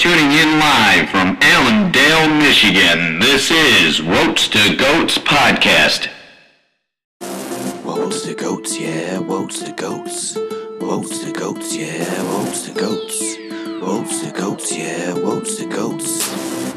[0.00, 3.18] tuning in live from Allendale, Michigan.
[3.18, 6.08] This is Woats to Goats Podcast.
[7.84, 10.38] Woats to goats, yeah, woats to goats.
[10.80, 13.36] Woats to goats, yeah, woats to goats.
[13.82, 16.29] Woats to goats, yeah, woats to goats.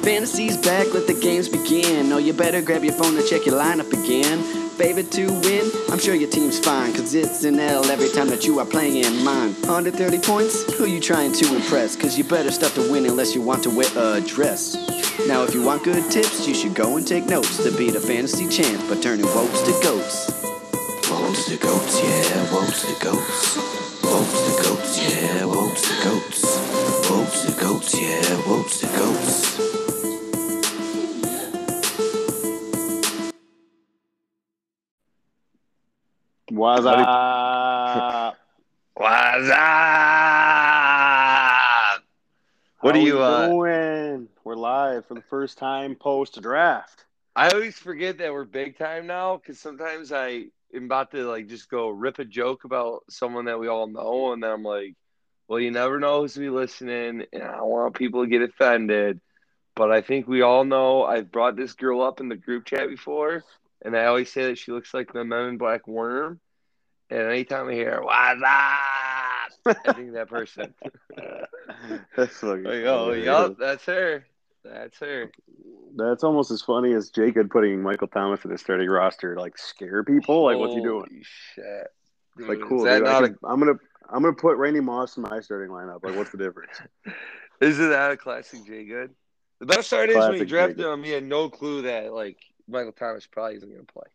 [0.04, 2.12] Fantasy's back, let the games begin.
[2.12, 4.44] Oh, you better grab your phone to check your lineup again.
[4.72, 5.72] Favorite to win?
[5.90, 8.98] I'm sure your team's fine, cause it's an L every time that you are playing
[8.98, 9.54] in mine.
[9.62, 10.74] 130 points?
[10.74, 11.96] Who you trying to impress?
[11.96, 14.76] Cause you better start to win unless you want to wear a dress.
[15.26, 18.02] Now, if you want good tips, you should go and take notes to beat a
[18.02, 20.44] fantasy champ by turning woes to goats.
[21.10, 23.56] Woes to goats, yeah, woes to goats.
[24.04, 26.44] Woes to goats, yeah, woes to goats.
[27.10, 29.33] Woes to goats, yeah, woes to goats.
[36.64, 36.96] What's up?
[38.94, 39.58] What's up?
[42.80, 43.20] What How do you?
[43.22, 44.30] Uh, doing?
[44.46, 47.04] We're live for the first time post draft.
[47.36, 51.50] I always forget that we're big time now because sometimes I am about to like
[51.50, 54.96] just go rip a joke about someone that we all know, and then I'm like,
[55.50, 59.20] "Well, you never know who's be listening, and I don't want people to get offended."
[59.76, 62.88] But I think we all know I've brought this girl up in the group chat
[62.88, 63.44] before,
[63.82, 66.40] and I always say that she looks like the Men in Black worm.
[67.14, 70.74] And anytime I hear "What's up," I think that person.
[72.18, 74.26] That's fucking Like, oh, yup, that's her.
[74.64, 75.32] That's her.
[75.96, 79.60] That's almost as funny as Jacob putting Michael Thomas in the starting roster to like
[79.60, 80.46] scare people.
[80.46, 81.06] Like, what's he doing?
[81.08, 81.88] Holy Shit.
[82.40, 82.80] It's like, cool.
[82.80, 85.40] Is that dude, I not can- I'm gonna I'm gonna put Randy Moss in my
[85.42, 86.04] starting lineup.
[86.04, 86.82] Like, what's the difference?
[87.62, 89.12] isn't that a classic J Good?
[89.60, 92.40] The best part is when he Classic drafted him, he had no clue that like
[92.68, 94.08] Michael Thomas probably isn't going to play.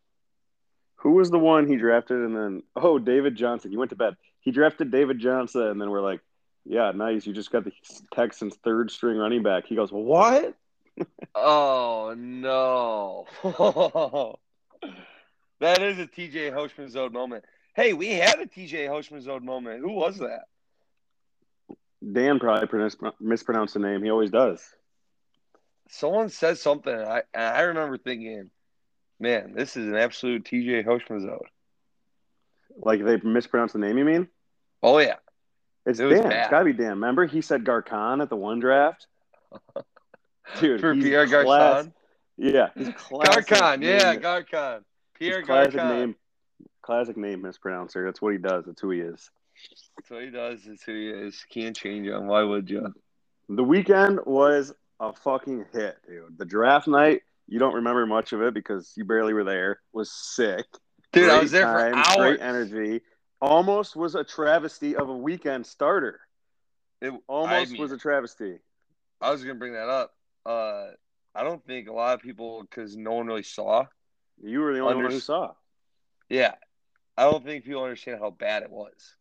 [0.98, 2.18] Who was the one he drafted?
[2.18, 3.72] And then oh, David Johnson.
[3.72, 4.16] You went to bed.
[4.40, 6.20] He drafted David Johnson, and then we're like,
[6.64, 7.26] yeah, nice.
[7.26, 7.72] You just got the
[8.12, 9.66] Texans' third string running back.
[9.66, 10.54] He goes, what?
[11.34, 13.26] Oh no,
[15.60, 17.44] that is a TJ Hoshman zone moment.
[17.76, 19.80] Hey, we had a TJ Hoshman zone moment.
[19.80, 20.46] Who was that?
[22.12, 22.90] Dan probably
[23.20, 24.02] mispronounced the name.
[24.02, 24.60] He always does.
[25.88, 28.50] Someone says something, and I I remember thinking,
[29.20, 31.40] man, this is an absolute TJ Hoshman zone.
[32.80, 33.98] Like they mispronounced the name.
[33.98, 34.28] You mean?
[34.82, 35.16] Oh yeah,
[35.86, 36.30] It's It Dan.
[36.32, 36.90] It's got to be Dan.
[36.90, 39.06] Remember, he said Garcon at the one draft.
[40.60, 41.92] Dude, for Pierre class- Garcon.
[42.36, 42.68] Yeah,
[43.10, 44.76] Garcon, yeah, name- Garcon.
[44.76, 44.84] his
[45.18, 45.98] Pierre classic Garcon.
[45.98, 46.16] name.
[46.82, 48.04] Classic name mispronouncer.
[48.04, 48.64] That's what he does.
[48.64, 49.30] That's who he is.
[49.96, 50.60] That's what he does.
[50.64, 51.44] That's who he is.
[51.50, 52.28] Can't change him.
[52.28, 52.94] Why would you?
[53.48, 56.38] The weekend was a fucking hit, dude.
[56.38, 59.80] The draft night, you don't remember much of it because you barely were there.
[59.92, 60.66] Was sick.
[61.12, 62.16] Dude, I was there time, for hours.
[62.16, 63.00] Great energy.
[63.40, 66.20] Almost was a travesty of a weekend starter.
[67.00, 68.58] It, Almost I mean, was a travesty.
[69.20, 70.12] I was gonna bring that up.
[70.44, 70.88] Uh,
[71.34, 73.86] I don't think a lot of people, because no one really saw.
[74.42, 75.52] You were the only one who saw.
[76.28, 76.54] Yeah,
[77.16, 79.14] I don't think people understand how bad it was.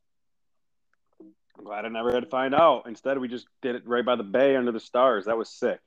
[1.58, 2.84] I'm glad I never had to find out.
[2.88, 5.26] Instead, we just did it right by the bay under the stars.
[5.26, 5.80] That was sick.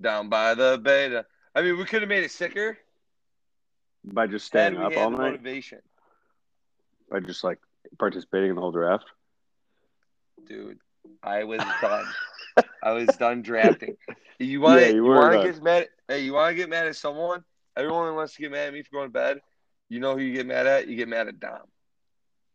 [0.00, 1.26] Down by the beta.
[1.54, 2.78] I mean, we could have made it sicker.
[4.04, 5.18] By just staying up all night.
[5.32, 5.80] motivation,
[7.10, 7.58] By just like
[7.98, 9.06] participating in the whole draft.
[10.46, 10.78] dude.
[11.22, 12.04] I was done.
[12.82, 13.96] I was done drafting.
[14.38, 15.88] You want Yeah, to you you want to get mad?
[16.06, 17.44] Hey, you want to get mad at someone?
[17.76, 19.40] Everyone wants to get mad at me for going to bed.
[19.88, 20.88] You know who you get mad at?
[20.88, 21.62] You get mad at Dom.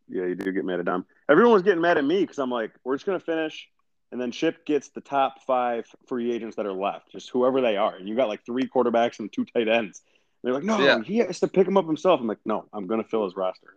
[0.08, 1.04] Yeah, you do get mad at Dom.
[1.28, 3.68] Everyone was getting mad at me because I'm like, we're just gonna finish,
[4.14, 7.76] and then Chip gets the top five free agents that are left, just whoever they
[7.76, 7.96] are.
[7.96, 10.02] And you got like three quarterbacks and two tight ends.
[10.40, 11.02] And they're like, no, Yeah.
[11.02, 12.20] he has to pick them up himself.
[12.20, 13.74] I'm like, no, I'm gonna fill his roster.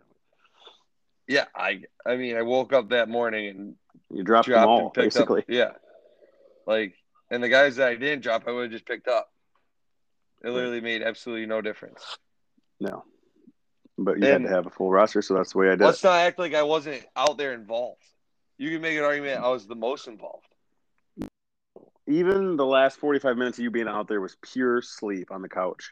[1.27, 3.75] Yeah, I I mean, I woke up that morning and
[4.11, 5.39] You dropped them dropped all, and picked basically.
[5.39, 5.45] up.
[5.49, 5.71] Yeah,
[6.67, 6.93] like,
[7.31, 9.31] and the guys that I didn't drop, I would have just picked up.
[10.43, 12.19] It literally made absolutely no difference.
[12.79, 13.05] No,
[13.97, 15.81] but you had to have a full roster, so that's the way I did.
[15.81, 18.03] Let's not act like I wasn't out there involved.
[18.57, 20.45] You can make an argument I was the most involved.
[22.07, 25.49] Even the last 45 minutes of you being out there was pure sleep on the
[25.49, 25.91] couch.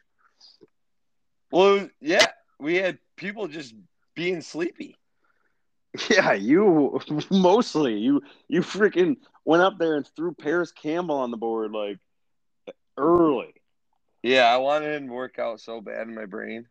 [1.52, 2.28] Well, yeah,
[2.60, 3.74] we had people just
[4.16, 4.98] being sleepy.
[6.10, 7.00] Yeah, you
[7.32, 9.16] mostly you you freaking
[9.46, 12.00] went up there and threw Parris Campbell on the board like
[12.98, 13.54] early.
[14.22, 16.68] Yeah, I wanted him to work out so bad in my brain.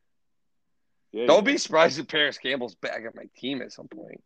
[1.12, 4.22] Yeah, Don't be surprised if Parris Campbell's back at my team at some point.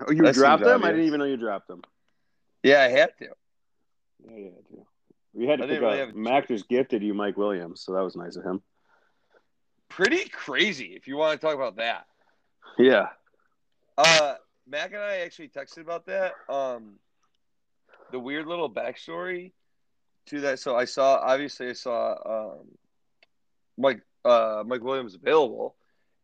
[0.00, 0.82] Oh, you that dropped them?
[0.84, 1.82] I didn't even know you dropped them.
[2.62, 3.28] Yeah, I had to.
[4.24, 4.86] Yeah, yeah, too.
[5.34, 6.14] We had to I pick really up.
[6.14, 8.62] Mac just gifted you Mike Williams, so that was nice of him.
[9.88, 12.06] Pretty crazy if you want to talk about that.
[12.78, 13.08] Yeah,
[13.98, 14.34] Uh,
[14.66, 16.32] Mac and I actually texted about that.
[16.48, 16.94] Um,
[18.12, 19.52] the weird little backstory
[20.26, 20.58] to that.
[20.60, 22.68] So I saw obviously I saw um,
[23.76, 25.76] Mike uh, Mike Williams available,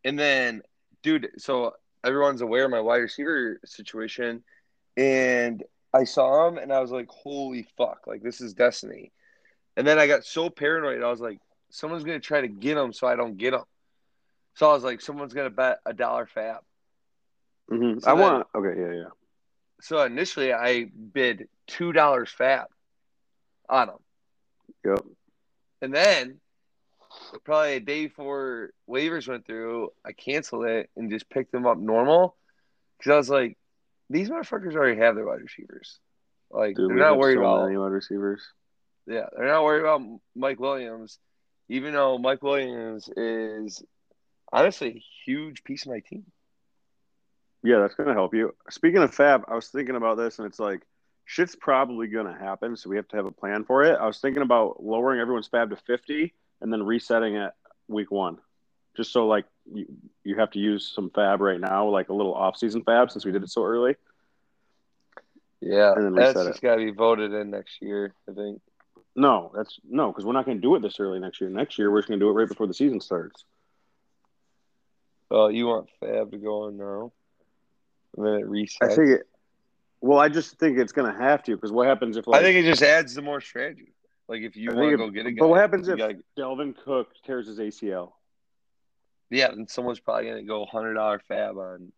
[0.04, 0.62] and then
[1.02, 1.74] dude, so
[2.04, 4.42] everyone's aware of my wide receiver situation,
[4.96, 5.62] and
[5.94, 9.12] I saw him and I was like, holy fuck, like this is destiny.
[9.76, 11.40] And then I got so paranoid, I was like,
[11.70, 13.62] someone's gonna try to get him so I don't get him.
[14.54, 16.62] So I was like, someone's gonna bet a dollar fab.
[17.70, 18.02] Mhm.
[18.02, 18.48] So I then- want.
[18.54, 19.10] Okay, yeah, yeah.
[19.80, 22.66] So initially I bid two dollars fab
[23.68, 23.98] on him.
[24.84, 25.04] Yep.
[25.82, 26.40] And then
[27.44, 31.78] probably a day before waivers went through, I canceled it and just picked them up
[31.78, 32.36] normal.
[32.98, 33.56] Because I was like,
[34.10, 35.98] these motherfuckers already have their wide receivers.
[36.50, 38.42] Like Dude, they're not worried so about many wide receivers.
[39.06, 40.02] yeah, they're not worried about
[40.34, 41.18] Mike Williams,
[41.68, 43.82] even though Mike Williams is
[44.50, 46.24] honestly a huge piece of my team.
[47.62, 48.54] Yeah, that's gonna help you.
[48.70, 50.82] Speaking of Fab, I was thinking about this, and it's like
[51.26, 53.98] shit's probably gonna happen, so we have to have a plan for it.
[54.00, 57.52] I was thinking about lowering everyone's Fab to fifty and then resetting it
[57.88, 58.38] week one,
[58.96, 59.86] just so like you
[60.24, 63.24] you have to use some Fab right now, like a little off season Fab, since
[63.24, 63.96] we did it so early.
[65.60, 68.60] Yeah, And then that's just got to be voted in next year, I think.
[69.16, 71.50] No, that's no, because we're not gonna do it this early next year.
[71.50, 73.44] Next year, we're just gonna do it right before the season starts.
[75.28, 77.12] Well, you want Fab to go on now,
[78.16, 78.76] and then it resets.
[78.80, 79.28] I think it.
[80.00, 82.58] Well, I just think it's gonna have to, because what happens if like I think
[82.58, 83.92] it just adds the more strategy.
[84.28, 85.98] Like if you want to think go it- get a guy, But what happens if
[85.98, 88.12] gotta- Dalvin Cook tears his ACL?
[89.30, 91.92] yeah, then someone's probably gonna go hundred dollar Fab on.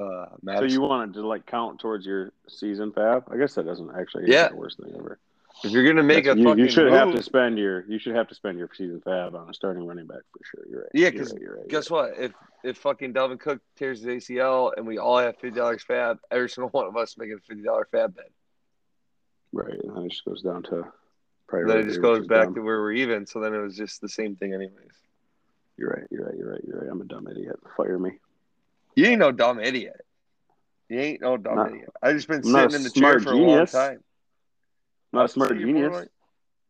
[0.00, 0.26] Uh,
[0.58, 3.24] So you wanted to like count towards your season fab?
[3.32, 4.48] I guess that doesn't actually Yeah.
[4.48, 5.18] the worst thing ever.
[5.64, 8.14] if you're gonna make a you, fucking you should have to spend your you should
[8.14, 10.64] have to spend your season fab on a starting running back for sure.
[10.70, 10.90] You're right.
[10.94, 12.16] Yeah, You're 'cause right, you're right, guess what?
[12.16, 16.20] If if fucking Dalvin Cook tears his ACL and we all have fifty dollars Fab,
[16.30, 18.30] every single one of us making a fifty dollar Fab bet.
[19.52, 19.72] Right.
[19.82, 20.84] And then it just goes down to
[21.46, 21.72] priority.
[21.72, 22.54] then it just goes back dumb.
[22.56, 23.26] to where we're even.
[23.26, 24.72] So then it was just the same thing, anyways.
[25.76, 26.06] You're right.
[26.10, 26.34] You're right.
[26.36, 26.60] You're right.
[26.66, 26.88] You're right.
[26.90, 27.56] I'm a dumb idiot.
[27.76, 28.18] Fire me.
[28.94, 30.00] You ain't no dumb idiot.
[30.88, 31.90] You ain't no dumb Not- idiot.
[32.02, 33.72] I just been I'm sitting in the chair for a long genius.
[33.72, 34.02] time.
[35.12, 35.82] Not a smart genius.
[35.88, 36.08] Borderline,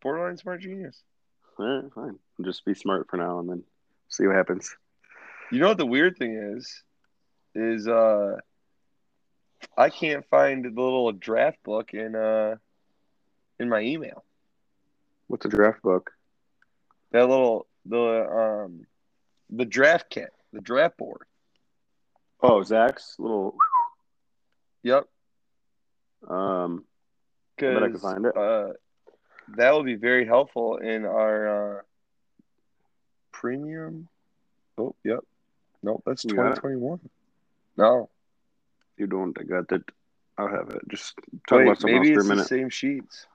[0.03, 1.03] borderline smart genius.
[1.59, 2.19] All right, fine.
[2.39, 3.65] I'll just be smart for now and then
[4.09, 4.77] see what happens.
[5.51, 6.83] You know what the weird thing is?
[7.55, 8.37] Is uh
[9.77, 12.57] I can't find the little draft book in uh
[13.59, 14.25] in my email.
[15.27, 16.11] What's a draft book?
[17.13, 18.87] That little the um
[19.51, 21.23] the draft kit, the draft board.
[22.43, 23.57] Oh, Zach's little.
[24.83, 25.07] Yep.
[26.29, 26.85] Um,
[27.59, 28.37] I bet I can find it.
[28.37, 28.69] uh,
[29.57, 31.83] that will be very helpful in our uh,
[33.33, 34.09] premium.
[34.77, 35.21] Oh, yep.
[35.83, 37.01] Nope, that's You 2021.
[37.77, 38.09] No.
[38.97, 39.37] you don't.
[39.41, 39.83] I got it.
[40.37, 40.83] I'll have it.
[40.89, 41.15] Just
[41.49, 42.49] talk Wait, about something maybe else it's for a the minute.
[42.49, 43.27] same sheets.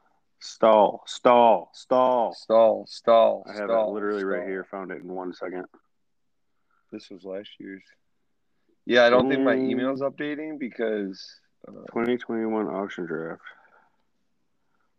[0.45, 2.34] Stall, stall, stall.
[2.34, 3.45] Stall, stall.
[3.48, 4.66] I have stall, it literally right here.
[4.72, 5.63] Found it in one second.
[6.92, 7.81] This was last year's.
[8.86, 11.25] Yeah, I don't think my email's updating because
[11.66, 13.42] uh, 2021 auction draft.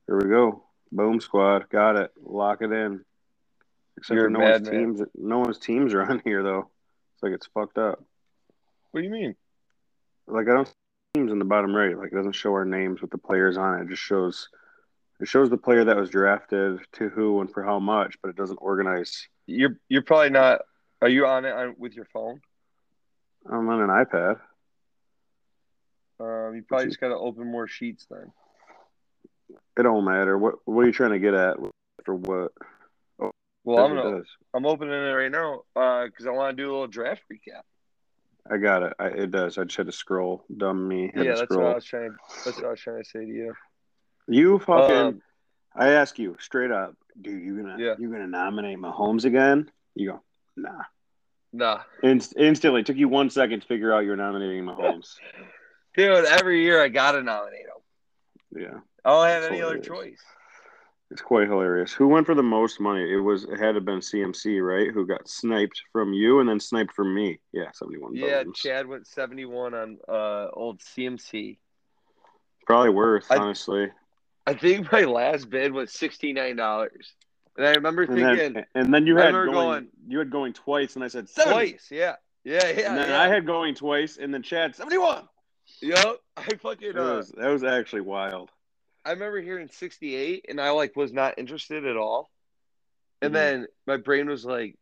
[0.06, 0.64] Here we go.
[0.90, 1.68] Boom squad.
[1.68, 2.10] Got it.
[2.24, 3.04] Lock it in.
[3.98, 5.02] Except You're for no one's teams.
[5.14, 6.70] No one's teams are on here though.
[7.12, 8.02] It's like it's fucked up.
[8.92, 9.36] what do you mean?
[10.26, 10.74] Like I don't see
[11.12, 11.98] teams in the bottom right.
[11.98, 13.82] Like it doesn't show our names with the players on it.
[13.82, 14.48] It just shows
[15.20, 18.36] it shows the player that was drafted to who and for how much, but it
[18.36, 19.28] doesn't organize.
[19.46, 20.62] You're you're probably not.
[21.02, 22.40] Are you on it on, with your phone?
[23.50, 24.40] I'm on an iPad.
[26.20, 28.32] Um, you probably just got to open more sheets then.
[29.76, 30.38] It don't matter.
[30.38, 31.56] What what are you trying to get at
[32.04, 32.52] for what?
[33.64, 34.22] Well, I'm gonna.
[34.54, 37.62] I'm opening it right now because I want to do a little draft recap.
[38.50, 38.92] I got it.
[38.98, 39.56] I, it does.
[39.56, 40.44] I just had to scroll.
[40.54, 41.10] Dumb me.
[41.14, 41.62] Had yeah, that's scroll.
[41.62, 42.14] what I was trying.
[42.44, 43.54] That's what I was trying to say to you.
[44.26, 44.96] You fucking.
[44.96, 45.22] Um,
[45.76, 47.42] I ask you straight up, dude.
[47.42, 47.94] You gonna Yeah.
[47.98, 49.70] you gonna nominate Mahomes again?
[49.94, 50.22] You go,
[50.56, 50.82] nah.
[51.52, 55.14] Nah, Inst- instantly took you one second to figure out you're nominating Mahomes.
[55.96, 56.24] dude.
[56.24, 58.60] Every year I gotta nominate him.
[58.62, 60.20] yeah, I don't have any other choice.
[61.12, 61.92] it's quite hilarious.
[61.92, 63.08] Who went for the most money?
[63.12, 64.90] It was it had to have been CMC, right?
[64.92, 67.38] Who got sniped from you and then sniped from me?
[67.52, 68.16] Yeah, seventy one.
[68.16, 71.58] Yeah, Chad went 71 on uh, old CMC.
[72.66, 73.90] Probably worth I- honestly.
[74.46, 76.88] I think my last bid was $69.
[77.56, 80.52] And I remember And thinking then, and then you had going, going- you had going
[80.52, 81.52] twice, and I said 70.
[81.70, 81.88] twice.
[81.90, 82.16] Yeah.
[82.44, 82.88] Yeah, yeah.
[82.88, 83.22] and then yeah.
[83.22, 85.26] I had going twice, and then Chad seventy one.
[85.80, 86.16] Yep.
[86.36, 86.92] I fucking.
[86.92, 88.50] That Uh, was that was actually wild.
[89.06, 92.30] I remember hearing 68 and I like was not interested at all.
[93.22, 93.34] And Mhm.
[93.34, 94.76] then my brain was like,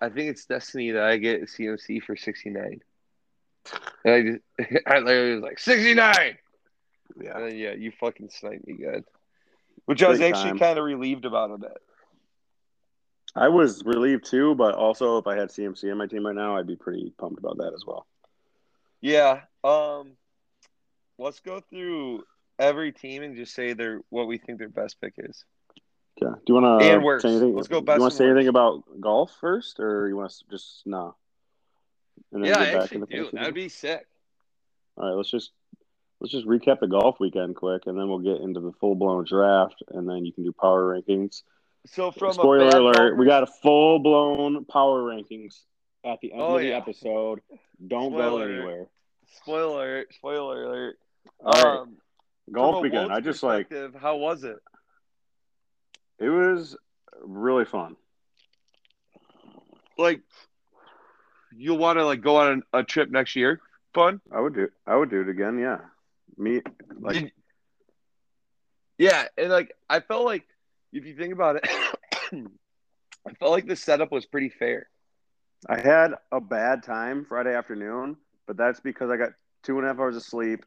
[0.00, 2.80] I think it's destiny that I get a CMC for 69.
[4.04, 6.38] And I just, I literally was like, 69.
[7.20, 7.38] Yeah.
[7.38, 9.04] And yeah, you fucking sniped me good.
[9.86, 11.76] Which I was actually kind of relieved about a bit.
[13.34, 16.56] I was relieved too, but also if I had CMC on my team right now,
[16.56, 18.06] I'd be pretty pumped about that as well.
[19.00, 19.40] Yeah.
[19.64, 20.12] Um
[21.18, 22.24] let's go through
[22.58, 25.44] every team and just say their what we think their best pick is.
[26.20, 26.30] Yeah.
[26.30, 27.22] Do you want to And worse.
[27.22, 27.54] say anything?
[27.54, 30.44] Let's go best you want to say anything about golf first, or you want to
[30.50, 31.16] just no?
[32.32, 33.30] And Yeah, I get back actually do.
[33.32, 34.06] That'd be sick.
[34.96, 35.52] All right, let's just
[36.22, 39.24] let's just recap the golf weekend quick, and then we'll get into the full blown
[39.24, 41.42] draft, and then you can do power rankings.
[41.86, 45.58] So from Spoiler alert: we got a full blown power rankings
[46.04, 46.76] at the end Oh, of the yeah.
[46.76, 47.40] episode.
[47.84, 48.48] Don't go Spoiler.
[48.48, 48.86] anywhere.
[49.42, 50.96] spoiler alert, spoiler alert.
[51.44, 51.96] All right, Um,
[52.52, 53.12] golf weekend.
[53.12, 54.58] I just like how was it?
[56.20, 56.76] it was
[57.20, 57.96] really fun.
[59.98, 60.20] Like
[61.52, 63.60] you'll want to like go on a trip next year?
[63.92, 64.20] Fun?
[64.30, 65.58] I would do I would do it again.
[65.58, 65.78] Yeah,
[66.38, 66.60] me
[67.00, 67.32] like Did-
[68.98, 70.44] yeah, and like I felt like
[70.92, 71.68] if you think about it,
[73.26, 74.88] I felt like the setup was pretty fair.
[75.68, 79.30] I had a bad time Friday afternoon, but that's because I got
[79.62, 80.64] two and a half hours of sleep,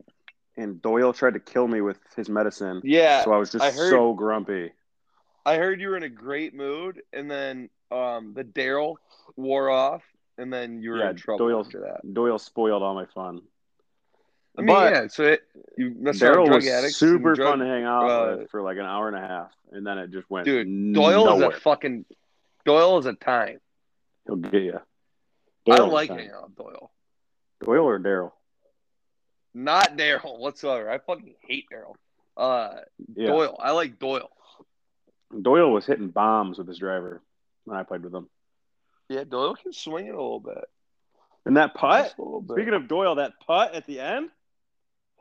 [0.57, 2.81] and Doyle tried to kill me with his medicine.
[2.84, 4.72] Yeah, so I was just I heard- so grumpy.
[5.45, 8.95] I heard you were in a great mood, and then um, the Daryl
[9.36, 10.01] wore off,
[10.39, 12.13] and then you were Yeah, in trouble Doyle- after that.
[12.13, 13.41] Doyle spoiled all my fun.
[14.57, 15.07] I mean, But yeah.
[15.07, 15.41] So it,
[15.77, 18.85] you Daryl was addicts, super drug- fun to hang out uh, with for like an
[18.85, 20.45] hour and a half, and then it just went.
[20.45, 21.51] Dude, Doyle nowhere.
[21.51, 22.05] is a fucking
[22.65, 23.59] Doyle is a time.
[24.25, 24.79] He'll get you.
[25.69, 26.91] I don't like hanging out with Doyle.
[27.63, 28.31] Doyle or Daryl.
[29.53, 30.89] Not Daryl whatsoever.
[30.89, 31.95] I fucking hate Daryl.
[32.38, 32.81] Uh,
[33.15, 33.57] Yeah, Doyle.
[33.62, 34.29] I like Doyle.
[35.41, 37.21] Doyle was hitting bombs with his driver
[37.65, 38.29] when I played with him.
[39.09, 40.65] Yeah, Doyle can swing it a little bit.
[41.45, 42.05] And that putt.
[42.05, 42.55] Just a little bit.
[42.55, 44.29] Speaking of Doyle, that putt at the end.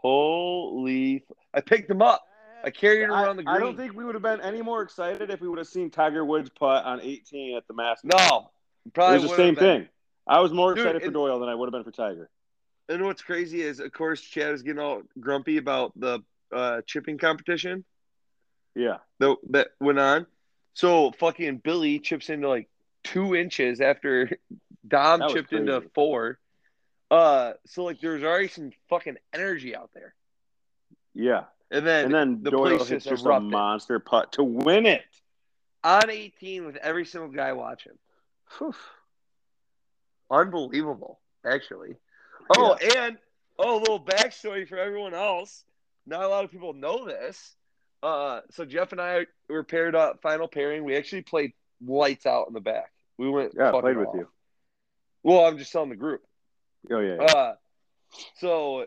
[0.04, 2.22] Holy, f- I picked him up.
[2.62, 3.56] I carried I, around the green.
[3.56, 5.90] I don't think we would have been any more excited if we would have seen
[5.90, 8.10] Tiger Woods putt on 18 at the Masters.
[8.14, 8.50] No,
[8.86, 9.82] it probably was the same been.
[9.82, 9.88] thing.
[10.26, 12.30] I was more Dude, excited for Doyle than I would have been for Tiger.
[12.88, 16.20] And what's crazy is, of course, Chad is getting all grumpy about the
[16.52, 17.84] uh, chipping competition
[18.74, 20.26] Yeah, that that went on.
[20.74, 22.68] So fucking Billy chips into like
[23.02, 24.38] two inches after
[24.88, 26.38] Dom chipped into four.
[27.10, 30.14] Uh, so like there's already some fucking energy out there,
[31.14, 31.44] yeah.
[31.70, 35.04] and then, And then the Doyle place hits just a monster putt to win it.
[35.82, 37.92] on 18 with every single guy watching.
[38.58, 38.74] Whew.
[40.30, 41.96] Unbelievable, actually.
[42.56, 43.18] Oh, and
[43.58, 45.64] oh, a little backstory for everyone else.
[46.06, 47.54] Not a lot of people know this.
[48.02, 50.84] Uh, so Jeff and I were paired up, final pairing.
[50.84, 51.52] We actually played
[51.86, 52.92] lights out in the back.
[53.16, 53.52] We went.
[53.56, 54.14] Yeah, played with off.
[54.14, 54.28] you.
[55.22, 56.22] Well, I'm just telling the group.
[56.90, 57.22] Oh yeah.
[57.22, 57.54] Uh,
[58.36, 58.86] so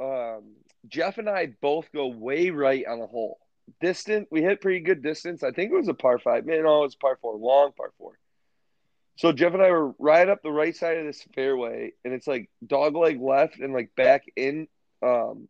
[0.00, 0.54] um,
[0.88, 3.38] Jeff and I both go way right on the hole.
[3.80, 5.42] Distant, we hit pretty good distance.
[5.42, 6.46] I think it was a par five.
[6.46, 8.18] Man, no, it was par four, long par four.
[9.16, 12.26] So Jeff and I were right up the right side of this fairway, and it's
[12.26, 14.66] like dog leg left and like back in,
[15.02, 15.48] um,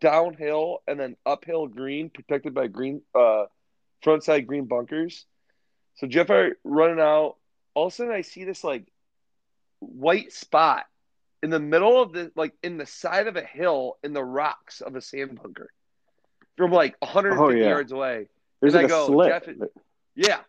[0.00, 3.44] downhill and then uphill green, protected by green, uh,
[4.02, 5.26] front side green bunkers.
[5.96, 7.36] So Jeff and I running out.
[7.74, 8.86] All of a sudden, I see this like
[9.80, 10.84] white spot
[11.44, 14.80] in the middle of the like in the side of a hill in the rocks
[14.80, 15.68] of a sand bunker
[16.56, 17.68] from like 150 Oh, yeah.
[17.68, 18.28] yards away.
[18.60, 19.28] There's like I a go.
[19.28, 19.48] Jeff-
[20.16, 20.40] Yeah.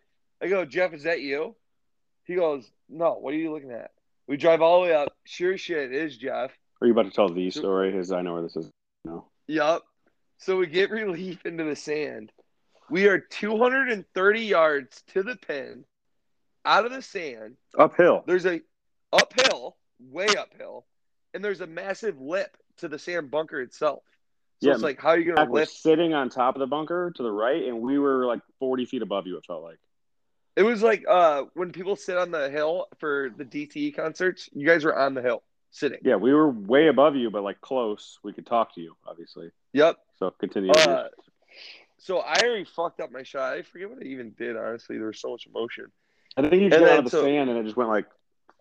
[0.42, 1.54] I go, Jeff, is that you?
[2.24, 3.90] He goes, No, what are you looking at?
[4.26, 5.12] We drive all the way up.
[5.24, 6.50] Sure shit, it is Jeff.
[6.80, 7.90] Are you about to tell the story?
[7.90, 8.70] Because I know where this is.
[9.04, 9.26] No.
[9.48, 9.84] Yup.
[10.38, 12.32] So we get relief into the sand.
[12.90, 15.84] We are 230 yards to the pin
[16.64, 17.56] out of the sand.
[17.78, 18.24] Uphill.
[18.26, 18.60] There's a
[19.12, 20.86] uphill, way uphill,
[21.34, 24.02] and there's a massive lip to the sand bunker itself.
[24.60, 25.72] So Yeah, it's like, how are you going to was lift?
[25.72, 29.02] sitting on top of the bunker to the right, and we were like 40 feet
[29.02, 29.36] above you.
[29.36, 29.78] It felt like.
[30.56, 34.48] It was like uh, when people sit on the hill for the DTE concerts.
[34.54, 35.98] You guys were on the hill sitting.
[36.02, 38.18] Yeah, we were way above you, but like close.
[38.22, 39.50] We could talk to you, obviously.
[39.74, 39.98] Yep.
[40.18, 40.70] So continue.
[40.70, 41.08] Uh,
[41.98, 43.52] so I already fucked up my shot.
[43.52, 44.56] I forget what I even did.
[44.56, 45.86] Honestly, there was so much emotion.
[46.38, 47.90] I think you just and got out of the so- sand, and it just went
[47.90, 48.06] like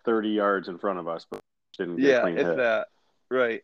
[0.05, 1.39] 30 yards in front of us, but
[1.77, 2.57] didn't get a Yeah, clean if hit.
[2.57, 2.87] that.
[3.29, 3.63] Right.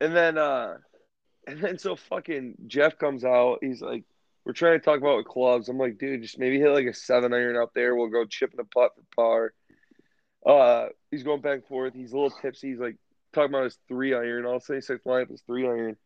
[0.00, 0.78] And then uh
[1.46, 3.58] and then so fucking Jeff comes out.
[3.60, 4.04] He's like,
[4.44, 5.68] We're trying to talk about with clubs.
[5.68, 7.94] I'm like, dude, just maybe hit like a seven iron up there.
[7.94, 9.54] We'll go chipping a putt for par.
[10.46, 11.94] Uh he's going back and forth.
[11.94, 12.70] He's a little tipsy.
[12.70, 12.96] He's like
[13.32, 14.46] talking about his three iron.
[14.46, 15.96] I'll say six line up his three iron.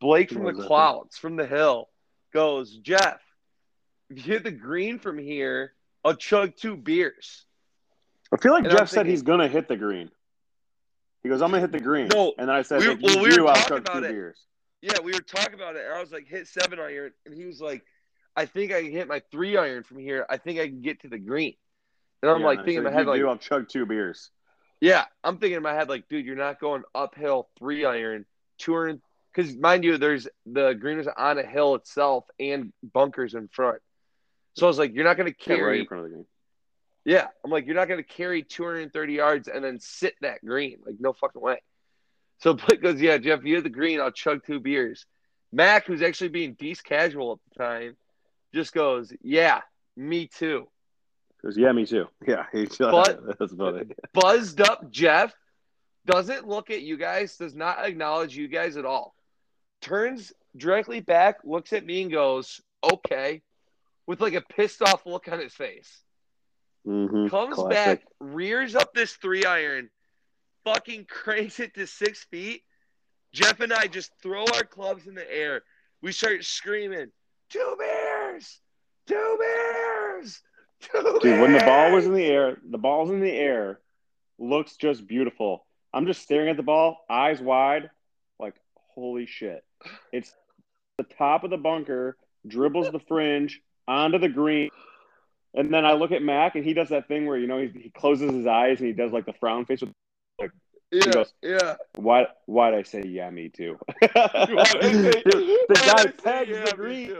[0.00, 1.88] Blake from the clouds, from the hill,
[2.32, 3.20] goes, Jeff,
[4.10, 5.72] if you hit the green from here,
[6.04, 7.44] I'll chug two beers.
[8.32, 10.10] I feel like And Jeff said he's gonna hit the green.
[11.22, 13.22] He goes, "I'm gonna hit the green." No, and then I said, we- "If well,
[13.22, 14.10] we were talking about it.
[14.10, 14.44] beers."
[14.80, 17.44] yeah, we were talking about it, and I was like, hit seven iron, and he
[17.46, 17.84] was like,
[18.36, 20.24] I think I can hit my three iron from here.
[20.30, 21.56] I think I can get to the green.
[22.22, 24.30] And I'm Yeah, like thinking in my head, "You like, do, I'll chug two beers.
[24.80, 28.26] yeah, I'm thinking in my head, like, dude, you're not going uphill three iron,
[28.58, 29.02] two iron,
[29.34, 33.82] because mind you, there's the green is on a hill itself and bunkers in front.
[34.54, 35.88] So I was like, you're not going to carry
[37.08, 40.76] Yeah, I'm like, you're not going to carry 230 yards and then sit that green.
[40.84, 41.62] Like, no fucking way.
[42.40, 43.98] So Blake goes, yeah, Jeff, you hit the green.
[43.98, 45.06] I'll chug two beers.
[45.50, 47.96] Mac, who's actually being decent casual at the time,
[48.54, 49.62] just goes, yeah,
[49.96, 50.68] me too.
[51.42, 52.08] Goes, yeah, me too.
[52.26, 53.98] Yeah, he But- that's it.
[54.12, 55.34] Buzzed up Jeff
[56.04, 59.14] doesn't look at you guys, does not acknowledge you guys at all.
[59.80, 63.40] Turns directly back, looks at me and goes, okay,
[64.06, 66.02] with like a pissed off look on his face.
[66.88, 67.28] Mm-hmm.
[67.28, 68.00] comes Classic.
[68.00, 69.90] back, rears up this three iron,
[70.64, 72.62] fucking cranks it to six feet.
[73.34, 75.62] Jeff and I just throw our clubs in the air.
[76.00, 77.08] We start screaming,
[77.50, 78.60] two bears,
[79.06, 80.40] two bears,
[80.80, 83.80] two Dude, when the ball was in the air, the ball's in the air,
[84.38, 85.66] looks just beautiful.
[85.92, 87.90] I'm just staring at the ball, eyes wide,
[88.38, 88.54] like
[88.94, 89.62] holy shit.
[90.10, 90.34] It's
[90.96, 92.16] the top of the bunker,
[92.46, 94.70] dribbles the fringe onto the green,
[95.54, 97.68] and then I look at Mac, and he does that thing where you know he,
[97.68, 99.80] he closes his eyes and he does like the frown face.
[99.80, 99.92] With
[100.90, 101.76] yeah, goes- yeah.
[101.96, 102.26] why?
[102.46, 103.78] Why'd I say yeah, me too?
[104.00, 107.14] The guy pegs yeah, the green.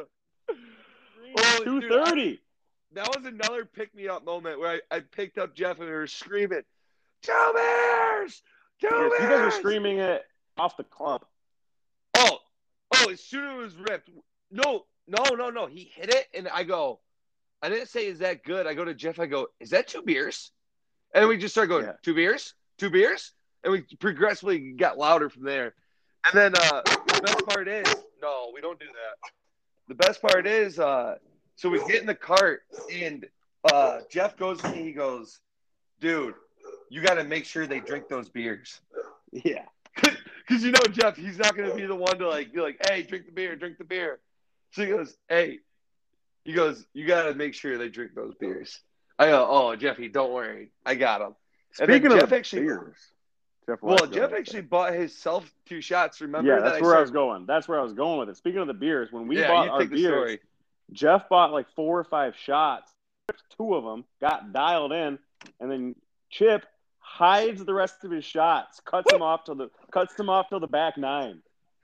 [1.65, 2.41] Two thirty.
[2.93, 5.93] That was another pick me up moment where I, I picked up Jeff and we
[5.93, 6.63] were screaming,
[7.23, 8.43] two beers,
[8.81, 10.25] two You guys are screaming it
[10.57, 11.25] off the club.
[12.17, 12.39] Oh,
[12.95, 14.11] oh, as soon as it was ripped.
[14.51, 15.67] No, no, no, no.
[15.67, 17.01] He hit it, and I go,
[17.63, 18.67] I didn't say, is that good?
[18.67, 20.53] I go to Jeff, I go, is that two beers?
[21.15, 21.93] And we just start going, Yeah.
[22.03, 23.33] two beers, two beers.
[23.65, 25.75] And we progressively got louder from there.
[26.27, 27.87] And then uh, the best part is,
[28.23, 29.31] no, we don't do that.
[29.89, 31.17] The best part is, uh,
[31.57, 32.63] so we get in the cart,
[32.93, 33.27] and
[33.73, 35.41] uh, Jeff goes to me, he goes,
[36.01, 36.35] dude,
[36.91, 38.81] you got to make sure they drink those beers.
[39.33, 39.65] Yeah.
[40.47, 43.03] Because you know Jeff, he's not gonna be the one to like be like, "Hey,
[43.03, 44.19] drink the beer, drink the beer."
[44.71, 45.59] So he goes, "Hey,"
[46.49, 48.81] he goes, "You gotta make sure they drink those beers."
[49.19, 51.37] I go, "Oh, Jeffy, don't worry, I got them."
[51.73, 52.97] Speaking of Jeff actually- beers,
[53.67, 56.23] Jeff Well, Jeff actually bought himself two shots.
[56.23, 56.49] Remember?
[56.51, 57.45] yeah, that that's where I was going.
[57.45, 58.39] That's where I was going with it.
[58.39, 60.41] Speaking of the beers, when we yeah, bought our beers, story.
[60.93, 62.91] Jeff bought like four or five shots,
[63.59, 65.19] two of them, got dialed in,
[65.61, 65.95] and then
[66.31, 66.65] Chip
[66.99, 70.61] hides the rest of his shots, cuts them off till the cuts them off till
[70.61, 71.43] the back nine.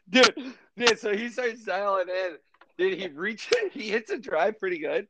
[0.08, 0.54] dude.
[0.76, 2.36] Dude, so he starts dialing in.
[2.78, 5.06] Dude, he reaches, he hits a drive pretty good.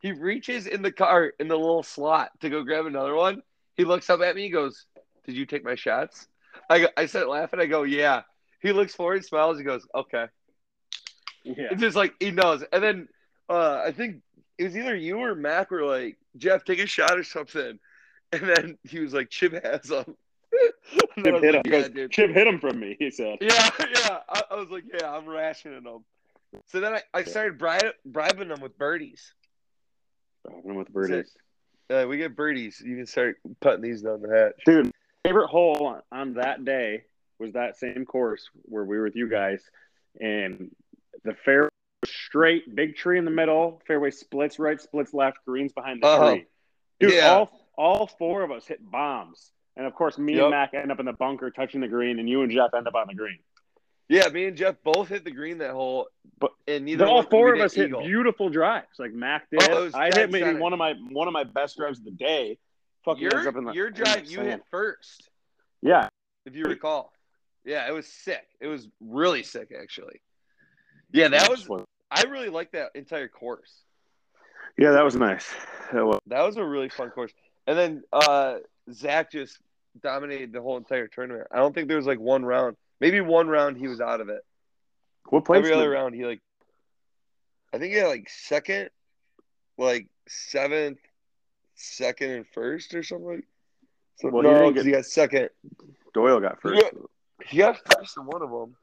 [0.00, 3.42] He reaches in the cart in the little slot to go grab another one.
[3.76, 4.42] He looks up at me.
[4.42, 4.86] He goes,
[5.26, 6.28] "Did you take my shots?"
[6.70, 7.60] I go, I start laughing.
[7.60, 8.22] I go, "Yeah."
[8.60, 9.58] He looks forward, smiles.
[9.58, 10.26] He goes, "Okay."
[11.44, 12.62] Yeah, It's just like he knows.
[12.72, 13.08] And then
[13.48, 14.22] uh, I think
[14.56, 17.78] it was either you or Mac were like, "Jeff, take a shot or something."
[18.30, 20.16] And then he was like, "Chip has them."
[21.16, 21.92] Then Chip hit like, him.
[21.96, 22.96] "Yeah, Chip hit him from me.
[22.98, 23.38] He said.
[23.40, 24.18] Yeah, yeah.
[24.28, 26.04] I, I was like, yeah, I'm rationing them.
[26.66, 29.34] So then I, I started bri- bribing them with birdies.
[30.46, 31.30] Driving with birdies.
[31.90, 32.82] Uh, we get birdies.
[32.84, 34.64] You can start putting these down the hatch.
[34.64, 34.92] Dude,
[35.24, 37.04] favorite hole on, on that day
[37.38, 39.62] was that same course where we were with you guys,
[40.20, 40.70] and
[41.24, 41.68] the fairway
[42.02, 46.06] was straight, big tree in the middle, fairway splits right, splits left, greens behind the
[46.06, 46.30] Uh-huh.
[46.32, 46.46] tree.
[47.00, 47.30] Dude, Yeah.
[47.30, 50.42] all all four of us hit bombs, and of course, me Yep.
[50.42, 52.88] and Mac end up in the bunker touching the green, and you and Jeff end
[52.88, 53.38] up on the green.
[54.08, 57.54] Yeah, me and Jeff both hit the green that hole, But- and neither all four
[57.54, 58.02] of us hit eagle.
[58.02, 59.68] beautiful drives, like Mac did.
[59.70, 62.58] Oh, I hit maybe one of my one of my best drives of the day.
[63.04, 65.30] Fucking Your up in the, your drive, you hit first,
[65.82, 66.08] Yeah,
[66.46, 67.12] if you recall.
[67.64, 68.46] Yeah, it was sick.
[68.60, 70.20] It was really sick, actually.
[71.12, 71.68] Yeah, that was.
[72.10, 73.82] I really liked that entire course.
[74.78, 75.52] Yeah, that was nice.
[75.92, 76.18] That was.
[76.26, 77.32] That was a really fun course.
[77.66, 78.56] And then uh,
[78.90, 79.58] Zach just
[80.02, 81.48] dominated the whole entire tournament.
[81.52, 82.76] I don't think there was like one round.
[83.00, 84.42] Maybe one round he was out of it.
[85.28, 85.58] What place?
[85.58, 86.40] Every other round he like,
[87.72, 88.90] I think he had like second,
[89.76, 90.98] like seventh,
[91.74, 93.42] second and first or something.
[94.16, 95.50] So Well, no, because he got second.
[96.14, 96.82] Doyle got first.
[96.82, 97.00] Yeah.
[97.46, 98.74] He got first in one of them.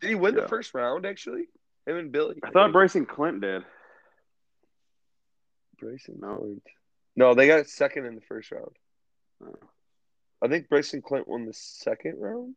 [0.00, 0.42] Did he win Yeah.
[0.42, 1.06] the first round?
[1.06, 1.46] Actually,
[1.86, 2.38] him and Billy.
[2.42, 3.64] I thought Bryson Clint did.
[5.78, 6.36] Bryson No.
[6.36, 6.62] Clint.
[7.16, 8.76] No, they got second in the first round.
[9.44, 9.54] Oh.
[10.42, 12.56] I think Bryson Clint won the second round.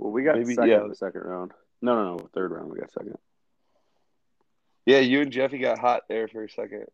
[0.00, 0.80] Well, we got Maybe- second yeah.
[0.82, 1.52] in the second round.
[1.82, 2.28] No, no, no.
[2.34, 3.16] Third round, we got second.
[4.86, 6.86] Yeah, you and Jeffy got hot there for a second.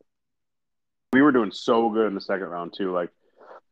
[1.12, 2.92] We were doing so good in the second round too.
[2.92, 3.10] Like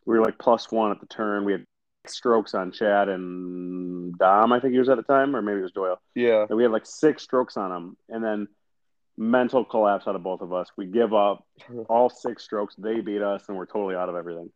[0.06, 1.44] we were like plus one at the turn.
[1.44, 1.64] We had
[2.06, 4.52] strokes on Chad and Dom.
[4.52, 6.00] I think he was at the time, or maybe it was Doyle.
[6.14, 6.46] Yeah.
[6.48, 8.46] And we had like six strokes on him, and then
[9.18, 10.68] mental collapse out of both of us.
[10.76, 11.44] We give up
[11.88, 12.74] all six strokes.
[12.76, 14.50] They beat us, and we're totally out of everything.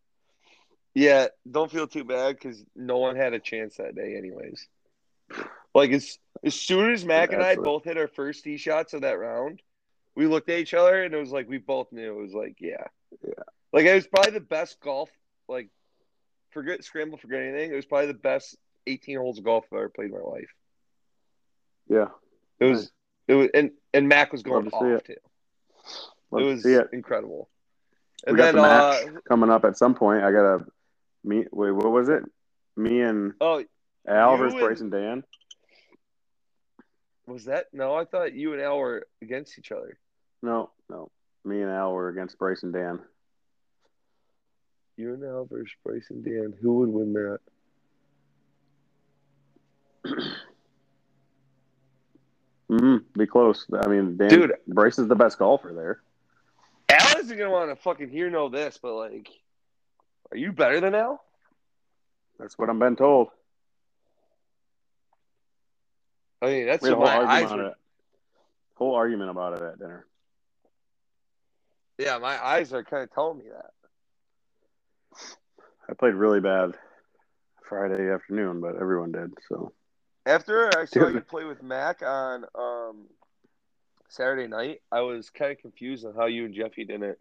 [0.94, 4.66] Yeah, don't feel too bad because no one had a chance that day, anyways.
[5.74, 9.02] Like as as soon as Mac and I both hit our first tee shots of
[9.02, 9.62] that round,
[10.16, 12.56] we looked at each other and it was like we both knew it was like
[12.60, 12.84] yeah,
[13.22, 13.42] Yeah.
[13.72, 15.10] Like it was probably the best golf.
[15.48, 15.70] Like
[16.50, 17.72] forget scramble, forget anything.
[17.72, 20.50] It was probably the best 18 holes of golf I've ever played in my life.
[21.88, 22.08] Yeah,
[22.60, 22.92] It was
[23.28, 25.14] it was and and Mac was going to off too.
[26.30, 26.88] Love it was it.
[26.92, 27.48] incredible.
[28.26, 28.96] We And got then the uh,
[29.28, 30.22] coming up at some point.
[30.24, 30.62] I got
[31.24, 31.48] meet.
[31.52, 32.22] Wait, what was it?
[32.76, 33.64] Me and oh
[34.06, 35.24] Al versus and- Bryce and Dan.
[37.26, 37.94] was that no?
[37.94, 39.98] I thought you and Al were against each other.
[40.42, 41.10] No, no.
[41.44, 43.00] Me and Al were against Bryce and Dan.
[44.96, 46.54] You and Al versus Bryce and Dan.
[46.60, 47.38] Who would win that?
[52.68, 53.66] hmm Be close.
[53.72, 54.52] I mean, Dan, Dude.
[54.66, 56.00] Bryce is the best golfer there.
[56.88, 59.28] Al isn't gonna want to fucking hear no this, but like,
[60.30, 61.22] are you better than Al?
[62.38, 63.28] That's what I'm been told.
[66.40, 67.66] I mean, that's We had a whole my argument eyes on were.
[67.68, 67.74] it.
[68.76, 70.06] Whole argument about it at dinner.
[71.98, 73.72] Yeah, my eyes are kind of telling me that.
[75.90, 76.76] I played really bad
[77.68, 79.32] Friday afternoon, but everyone did.
[79.48, 79.72] So
[80.26, 83.06] After I saw you play with Mac on um,
[84.08, 87.18] Saturday night, I was kind of confused on how you and Jeffy didn't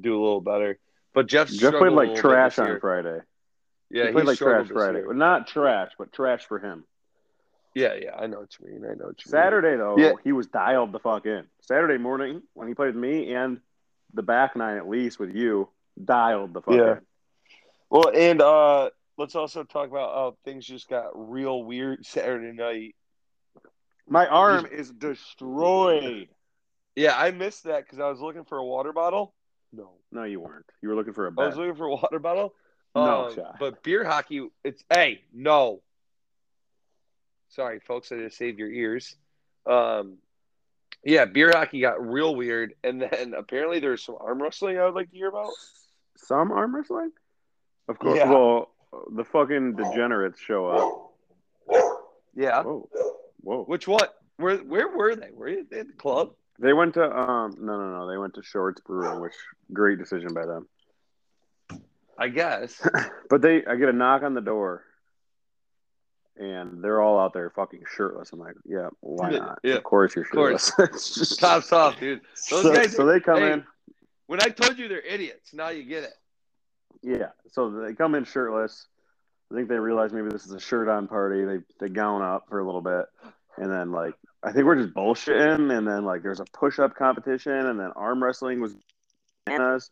[0.00, 0.78] do a little better.
[1.16, 3.20] But Jeff Jeff played like trash on Friday.
[3.90, 4.98] Yeah, he played like trash Friday.
[4.98, 5.14] year.
[5.14, 6.84] Not trash, but trash for him.
[7.74, 8.84] Yeah, yeah, I know what you mean.
[8.84, 9.30] I know what you mean.
[9.30, 10.12] Saturday though, Yeah.
[10.22, 11.44] he was dialed the fuck in.
[11.62, 13.60] Saturday morning when he played with me and
[14.12, 15.70] the back nine at least with you,
[16.02, 16.92] dialed the fuck Yeah.
[16.98, 17.00] in.
[17.88, 22.94] Well, and uh, let's also talk about how things just got real weird Saturday night.
[24.06, 26.28] My arm is destroyed.
[26.94, 29.32] Yeah, I missed that because I was looking for a water bottle.
[29.76, 30.64] No, No, you weren't.
[30.82, 31.46] You were looking for a I bet.
[31.48, 32.54] was looking for a water bottle.
[32.94, 33.56] No Um, shot.
[33.60, 35.82] But beer hockey, it's hey, no.
[37.48, 39.16] Sorry, folks, I just saved your ears.
[39.66, 40.18] Um,
[41.04, 44.94] yeah, beer hockey got real weird, and then apparently there's some arm wrestling I would
[44.94, 45.50] like to hear about.
[46.16, 47.10] Some arm wrestling?
[47.88, 48.16] Of course.
[48.18, 48.30] Yeah.
[48.30, 48.70] Well,
[49.14, 51.92] the fucking degenerates show up.
[52.34, 52.88] Yeah, Whoa.
[53.42, 53.64] Whoa.
[53.64, 54.08] which one?
[54.38, 55.30] Where where were they?
[55.32, 56.32] Were they at the club?
[56.58, 59.34] They went to um no no no they went to Shorts Brewing, which
[59.72, 60.68] great decision by them.
[62.18, 62.80] I guess.
[63.28, 64.84] But they I get a knock on the door
[66.38, 68.32] and they're all out there fucking shirtless.
[68.32, 69.58] I'm like, yeah, why not?
[69.62, 69.74] Yeah.
[69.74, 70.72] Of course you're course.
[70.76, 70.94] shirtless.
[70.94, 72.20] it's just Tops off, dude.
[72.50, 72.94] Those so, guys.
[72.94, 73.64] so they come hey, in
[74.26, 76.14] When I told you they're idiots, now you get it.
[77.02, 77.30] yeah.
[77.52, 78.86] So they come in shirtless.
[79.50, 81.44] I think they realize maybe this is a shirt on party.
[81.44, 83.06] They they gown up for a little bit.
[83.58, 86.94] And then like I think we're just bullshitting and then like there's a push up
[86.94, 88.76] competition and then arm wrestling was
[89.48, 89.90] us,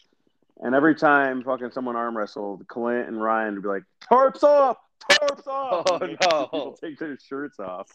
[0.61, 4.77] And every time fucking someone arm wrestled, Clint and Ryan would be like, Tarps off!
[5.11, 5.87] Tarps off!
[5.91, 6.07] Oh, no.
[6.17, 7.89] People take their shirts off.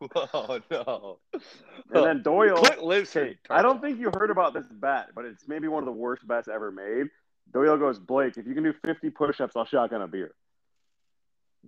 [0.34, 1.18] Oh no.
[1.32, 3.36] And then Doyle Clint lives here.
[3.48, 6.26] I don't think you heard about this bet, but it's maybe one of the worst
[6.26, 7.06] bets ever made.
[7.52, 10.34] Doyle goes, Blake, if you can do 50 push ups, I'll shotgun a beer.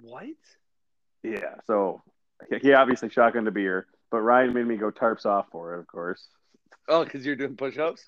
[0.03, 0.27] What?
[1.23, 2.03] Yeah, so
[2.63, 5.87] he obviously shotgunned a beer, but Ryan made me go tarps off for it, of
[5.87, 6.29] course.
[6.89, 8.05] Oh, because you're doing push-ups.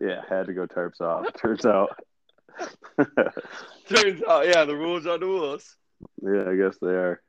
[0.00, 1.26] Yeah, had to go tarps off.
[1.40, 1.98] Turns out.
[3.88, 5.76] Turns out, yeah, the rules are the rules.
[6.22, 7.22] yeah, I guess they are.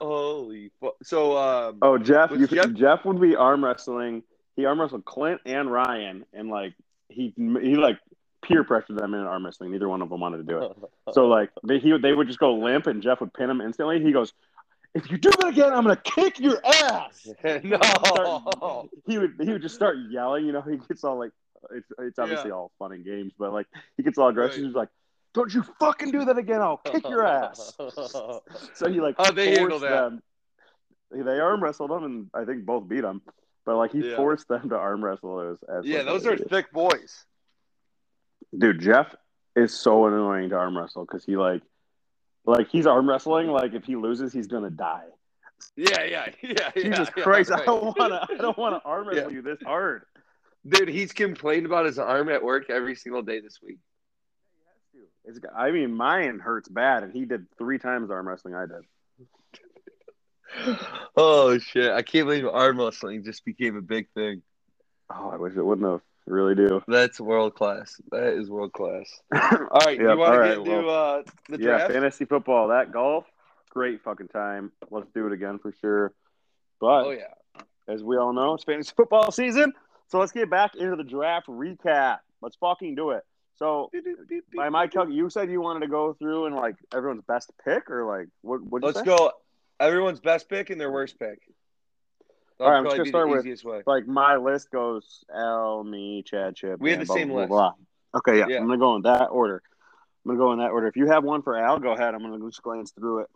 [0.00, 0.94] Holy fuck!
[1.04, 4.24] So, um, Oh, Jeff, you, Jeff- Jeff would be arm wrestling.
[4.56, 6.74] He arm wrestled Clint and Ryan, and like
[7.08, 7.98] he he like
[8.42, 9.70] peer pressured them in arm wrestling.
[9.70, 10.72] Neither one of them wanted to do it.
[11.12, 14.02] So like they he, they would just go limp, and Jeff would pin him instantly.
[14.02, 14.32] He goes,
[14.96, 17.28] "If you do that again, I'm gonna kick your ass."
[17.62, 18.88] no.
[19.06, 20.46] He would he would just start yelling.
[20.46, 21.32] You know, he gets all like
[21.70, 24.58] it's it's obviously all fun and games, but like he gets all aggressive.
[24.58, 24.66] Right.
[24.66, 24.88] He's like,
[25.34, 26.60] "Don't you fucking do that again!
[26.62, 27.74] I'll kick your ass."
[28.74, 29.90] So he like How'd they forced that?
[29.90, 30.22] them.
[31.10, 33.22] They arm wrestled him, and I think both beat him.
[33.64, 34.16] But like he Yeah.
[34.16, 35.56] forced them to arm wrestle.
[35.62, 37.24] Absolutely yeah, those are thick boys.
[38.56, 38.80] dude.
[38.80, 39.14] Jeff
[39.54, 41.62] is so annoying to arm wrestle because he like,
[42.46, 43.48] like he's arm wrestling.
[43.48, 45.06] Like if he loses, he's gonna die.
[45.76, 46.70] Yeah, yeah, yeah.
[46.74, 48.26] Jesus yeah, Christ, yeah, I don't want to.
[48.30, 49.36] I don't want to arm wrestle Yeah.
[49.36, 50.04] you this hard.
[50.66, 53.78] Dude, he's complained about his arm at work every single day this week.
[55.24, 58.82] It's, I mean, mine hurts bad, and he did three times arm wrestling I did.
[61.16, 61.92] oh shit!
[61.92, 64.42] I can't believe arm wrestling just became a big thing.
[65.10, 66.00] Oh, I wish it wouldn't have.
[66.28, 66.82] I really do.
[66.88, 68.00] That's world class.
[68.10, 69.20] That is world class.
[69.34, 72.24] All right, Yep, you want all to right, get into well, uh, the yeah, fantasy
[72.24, 73.24] football, that golf,
[73.70, 74.72] great fucking time.
[74.90, 76.12] Let's do it again for sure.
[76.80, 77.62] But oh yeah.
[77.88, 79.72] as we all know, it's fantasy football season.
[80.08, 82.18] So let's get back into the draft recap.
[82.40, 83.24] Let's fucking do it.
[83.56, 83.90] So
[84.54, 87.90] by my calc, you said you wanted to go through and like everyone's best pick,
[87.90, 88.62] or like what?
[88.62, 88.82] What?
[88.82, 89.32] Let's go.
[89.80, 91.40] Everyone's best pick and their worst pick.
[92.58, 93.82] All right, I'm just gonna start with- way.
[93.86, 96.80] Like my list goes L, me, Chad, Chip.
[96.80, 97.48] We and the blah, same blah, list.
[97.50, 97.72] blah.
[98.16, 98.56] Okay, yeah, Yeah.
[98.58, 99.62] I'm gonna go in that order.
[100.24, 100.86] I'm gonna go in that order.
[100.86, 102.14] If you have one for Al, go ahead.
[102.14, 103.28] I'm gonna just glance through it.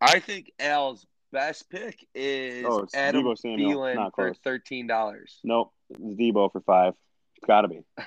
[0.00, 3.70] I think Al's best pick is Oh, it's Adam Deebo Samuel.
[3.80, 5.38] Thielen Not for thirteen dollars.
[5.42, 6.94] Nope, it's Deebo for five.
[7.36, 7.80] It's gotta be.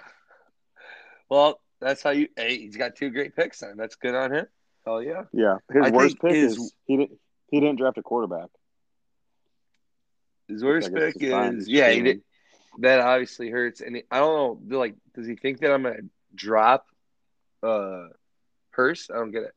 [1.29, 2.27] Well, that's how you.
[2.35, 3.61] Hey, he's got two great picks.
[3.61, 4.45] Then that's good on him.
[4.85, 5.23] Oh yeah.
[5.31, 8.49] Yeah, his I worst pick his- is he didn't he didn't draft a quarterback.
[10.47, 11.91] His worst pick it's is yeah.
[11.91, 12.19] He
[12.79, 14.77] that obviously hurts, and I don't know.
[14.77, 15.97] Like, does he think that I'm gonna
[16.35, 16.85] drop
[17.61, 18.07] uh
[18.71, 19.11] Hurst?
[19.11, 19.53] I don't get it.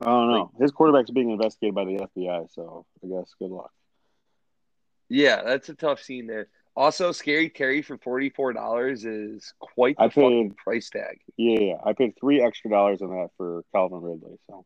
[0.00, 0.50] I don't know.
[0.60, 3.70] His quarterback's being investigated by the FBI, so I guess good luck.
[5.08, 6.48] Yeah, that's a tough scene there.
[6.74, 11.20] Also, Scary Terry for forty four dollars is quite the I paid- fucking price tag.
[11.36, 14.38] Yeah, yeah, I paid three extra dollars on that for Calvin Ridley.
[14.48, 14.64] So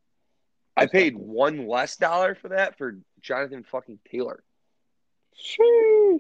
[0.77, 4.45] I paid one less dollar for that for Jonathan fucking Taylor,
[5.41, 6.19] sheesh.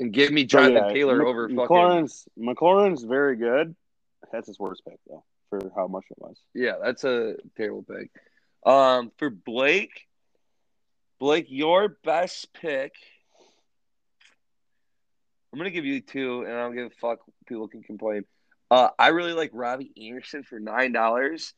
[0.00, 3.74] and give me So, Jonathan yeah, Taylor Mc- over fucking McLaurin's McLaurin's very good.
[4.32, 6.36] That's his worst pick though, for how much it was.
[6.54, 8.10] Yeah, that's a terrible pick.
[8.66, 10.06] Um, for Blake,
[11.20, 12.94] Blake, your best pick.
[15.52, 17.20] I'm gonna give you two, and I don't give a fuck.
[17.46, 18.24] People can complain.
[18.70, 21.54] Uh, I really like Robbie Anderson for nine dollars,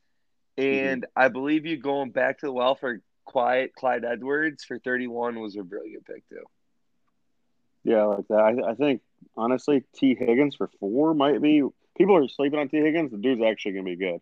[0.58, 5.06] and I believe you going back to the well for Quiet Clyde Edwards for thirty
[5.06, 6.44] one was a brilliant pick too.
[7.86, 8.40] Yeah, like that.
[8.40, 9.00] I, I think
[9.36, 11.62] honestly, Tee Higgins for four might be.
[11.96, 13.12] People are sleeping on Tee Higgins.
[13.12, 14.20] The dude's actually gonna be good.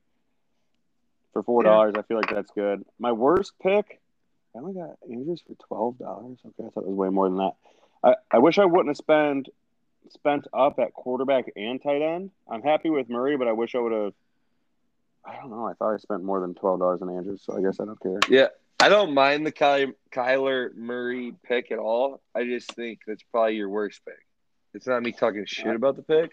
[1.33, 2.85] For four dollars, I feel like that's good.
[2.99, 4.01] My worst pick,
[4.55, 6.39] I only got Andrews for twelve dollars.
[6.45, 7.55] Okay, I thought it was way more than that.
[8.05, 9.49] I, I wish I wouldn't have spent
[10.11, 12.33] spent up at quarterback and tight end.
[12.47, 14.13] I'm happy with Murray, but I wish I would have.
[15.25, 15.67] I don't know.
[15.67, 18.01] I thought I spent more than twelve dollars on Andrews, so I guess I don't
[18.01, 18.21] care.
[18.29, 18.49] Yeah,
[18.81, 22.21] I don't mind the Ky- Kyler Murray pick at all.
[22.35, 24.19] I just think that's probably your worst pick.
[24.75, 26.33] It's not me talking shit about the pick.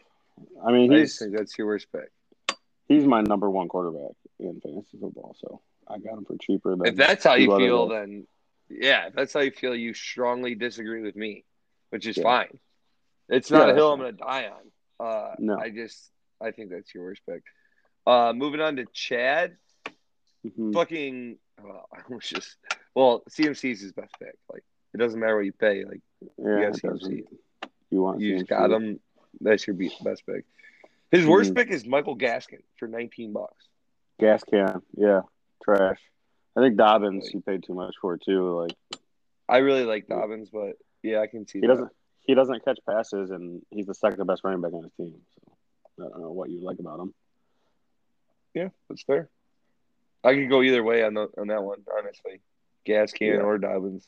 [0.65, 2.57] I mean, I he's think that's your worst pick.
[2.87, 6.87] he's my number one quarterback in fantasy football, so I got him for cheaper than.
[6.87, 7.99] If that's how you feel, guys.
[8.07, 8.27] then
[8.69, 11.45] yeah, if that's how you feel, you strongly disagree with me,
[11.91, 12.23] which is Yeah.
[12.23, 12.59] fine.
[13.29, 15.05] It's not Yeah, a hill I'm going to die on.
[15.07, 15.57] Uh, No.
[15.59, 16.09] I just
[16.41, 17.43] I think that's your worst pick.
[18.07, 19.57] Uh, moving on to Chad,
[20.45, 20.73] Mhm.
[20.73, 21.37] fucking.
[21.65, 22.57] Oh, I was just
[22.95, 24.35] well, CMC is his best pick.
[24.51, 25.85] Like it doesn't matter what you pay.
[25.85, 26.01] Like
[26.37, 26.73] Yeah, you got.
[27.01, 27.23] CMC.
[27.89, 28.49] You want you just CMC.
[28.49, 28.99] got him.
[29.39, 30.45] That's your be- best pick.
[31.11, 31.55] His worst Mhm.
[31.55, 33.67] pick is Michael Gaskin for 19 bucks.
[34.19, 35.21] Gas can, yeah,
[35.63, 35.99] trash.
[36.55, 38.61] I think Dobbins he paid too much for too.
[38.61, 38.77] Like
[39.49, 41.67] I really like Dobbins, but yeah, I can see he that.
[41.67, 45.21] doesn't he doesn't catch passes, and he's the second best running back on his team.
[45.97, 47.13] So I don't know what you like about him.
[48.53, 49.29] Yeah, that's fair.
[50.23, 52.41] I could go either way on the, on that one, honestly.
[52.85, 53.41] Gas can Yeah.
[53.41, 54.07] or Dobbins,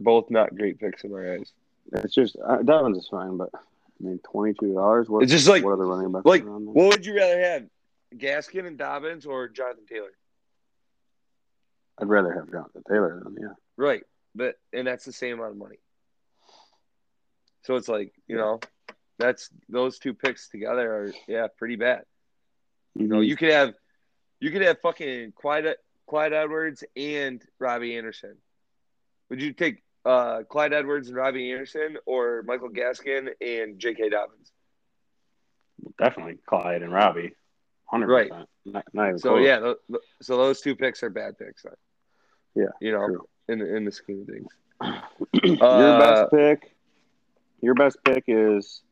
[0.00, 1.52] both not great picks in my eyes.
[1.92, 3.58] It's just uh, Dobbins is fine, but I
[4.00, 5.08] mean twenty two dollars.
[5.08, 6.44] What It's just like- what other running backs like?
[6.44, 7.64] What would you rather have,
[8.14, 10.12] Gaskin and Dobbins or Jonathan Taylor?
[12.00, 13.54] I'd rather have Jonathan Taylor than yeah.
[13.76, 15.78] Right, but and that's the same amount of money.
[17.64, 18.60] So it's like you know,
[19.18, 22.04] that's those two picks together are yeah pretty bad.
[22.94, 23.74] You know, you could have
[24.40, 25.74] you could have fucking Clyde
[26.08, 28.36] Clyde Edwards and Robbie Anderson.
[29.30, 34.08] Would you take uh, Clyde Edwards and Robbie Anderson or Michael Gaskin and J.K.
[34.10, 34.52] Dobbins?
[35.98, 37.32] definitely Clyde and Robbie,
[37.86, 38.28] hundred Right.
[38.30, 38.48] percent.
[38.64, 39.46] Not, not So close.
[39.46, 41.62] yeah, th- th- so those two picks are bad picks.
[41.62, 41.72] Then.
[42.54, 43.28] Yeah, you know, true.
[43.48, 44.48] in the, in the scheme of things.
[45.58, 46.74] your Uh, best pick.
[47.60, 48.82] Your best pick is.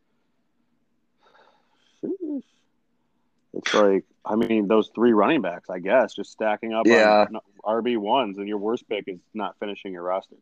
[3.54, 5.70] It's like I mean those three running backs.
[5.70, 7.26] I guess just stacking up Yeah.
[7.28, 10.36] on RB ones, and your worst pick is not finishing your roster.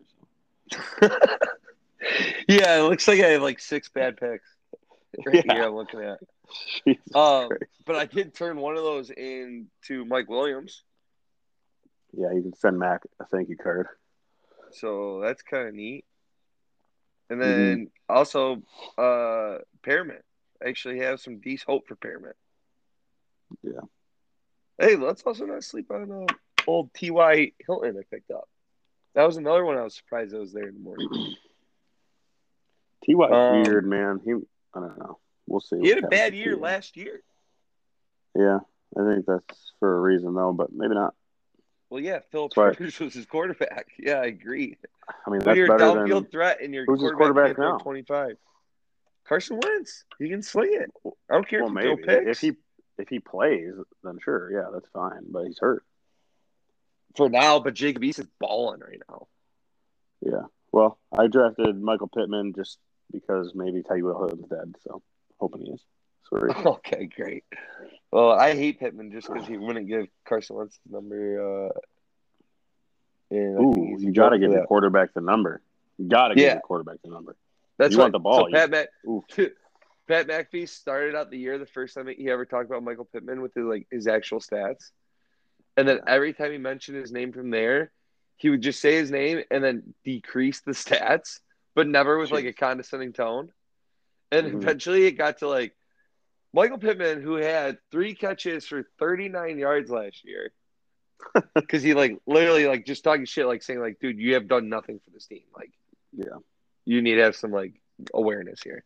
[2.49, 4.49] yeah, it looks like I have like six bad picks.
[5.25, 5.53] Right Yeah.
[5.55, 6.19] here, I'm looking at.
[7.15, 7.51] Um,
[7.87, 10.83] but I did turn one of those into Mike Williams,
[12.17, 13.89] Yeah, you can send Mac a thank you card.
[14.73, 16.05] so that's kind of neat.
[17.31, 17.75] And Mm-hmm.
[17.75, 18.63] then also,
[18.99, 20.23] uh, Pearman.
[20.65, 22.33] I actually have some decent hope for Pearman.
[23.63, 23.81] Yeah.
[24.79, 26.35] Hey, let's also not sleep on uh,
[26.67, 27.53] old T.Y.
[27.65, 28.49] Hilton I picked up.
[29.15, 31.09] That was another one I was surprised I was there in the morning.
[33.07, 34.21] Ty Um, weird man.
[34.25, 35.19] He I don't know.
[35.47, 35.79] We'll see.
[35.81, 37.23] He had a bad year last year.
[38.35, 38.61] Yeah,
[38.97, 41.15] I think that's for a reason though, but maybe not.
[41.91, 42.51] Well, yeah, right.
[42.57, 43.87] Rivers was his quarterback.
[43.99, 44.79] Yeah, I agree.
[45.09, 47.79] I mean, that's you're a better downfield than threat and your Who's his quarterback, quarterback
[47.79, 47.79] now?
[47.79, 48.37] 25.
[49.25, 50.05] Carson Wentz.
[50.19, 50.91] He can sling it.
[51.31, 52.31] I don't care well, if maybe picks.
[52.31, 52.59] if he
[52.99, 55.25] if he plays, then sure, yeah, that's fine.
[55.31, 55.85] But he's hurt.
[57.17, 59.29] For now, but Jacob East is balling right now.
[60.21, 60.43] Yeah.
[60.73, 62.79] Well, I drafted Michael Pittman just
[63.13, 65.03] because maybe Teddy Wilhelm's dead, so
[65.39, 65.81] hoping he is.
[66.29, 66.53] Sorry.
[66.67, 67.45] Okay, great.
[68.11, 71.69] Well, I hate Pittman just because he wouldn't give Carson Wentz his number.
[71.69, 71.73] Uh,
[73.31, 75.61] and I think Ooh, you got to give the quarterback the number.
[75.99, 76.53] You got to give Yeah.
[76.55, 77.37] your quarterback the number.
[77.79, 78.89] That's you what, want the ball, So Pat, Mac.
[80.07, 83.41] Pat McAfee started out the year the first time he ever talked about Michael Pittman
[83.41, 84.91] with his, like his actual stats,
[85.77, 87.91] and then every time he mentioned his name from there,
[88.37, 91.41] he would just say his name and then decrease the stats,
[91.75, 93.53] but never with like a condescending tone.
[94.31, 94.55] And Mhm.
[94.57, 95.75] eventually, it got to like
[96.53, 100.53] Michael Pittman, who had three catches for 39 yards last year,
[101.55, 104.69] because he like literally like just talking shit, like saying like, "Dude, you have done
[104.69, 105.45] nothing for this team.
[105.57, 105.73] Like,
[106.13, 106.39] Yeah.
[106.85, 107.81] you need to have some like
[108.13, 108.85] awareness here."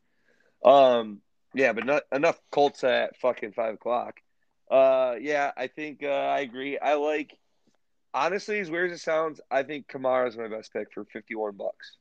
[0.64, 1.20] Um,
[1.54, 4.20] yeah, but not enough Colts at fucking five o'clock.
[4.70, 6.78] Uh, yeah, I think uh, I agree.
[6.78, 7.36] I like
[8.12, 11.96] honestly, as weird as it sounds, I think Kamara's my best pick for 51 bucks.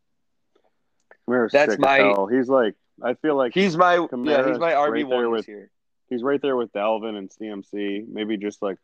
[1.28, 2.28] Kamara's That's my- hell.
[2.28, 5.48] He's like, I feel like He's my yeah, he's my right RB there one with-
[5.48, 5.70] year.
[6.10, 8.08] he's right there with Dalvin and CMC.
[8.08, 8.78] Maybe just like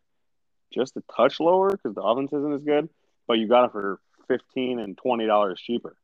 [0.74, 2.90] just a touch lower because the offense isn't as good,
[3.28, 5.96] but you got it for fifteen and twenty dollars cheaper.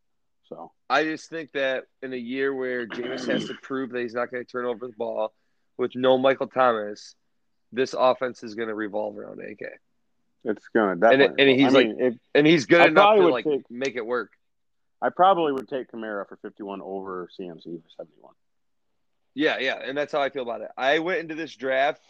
[0.50, 4.16] So I just think that in a year where Jameis has to prove that he's
[4.16, 5.32] not going to turn over the ball
[5.78, 7.16] with no Michael Thomas,
[7.72, 9.62] this offense is going to revolve around AK,
[10.44, 11.44] it's gonna it- definitely.
[11.52, 14.06] and he's I mean, if, and he's good I enough to like take- make it
[14.06, 14.32] work.
[15.02, 18.34] I probably would take Kamara for fifty-one over CMC for seventy-one.
[19.36, 20.72] Yeah, yeah, and that's how I feel about it.
[20.76, 22.02] I went into this draft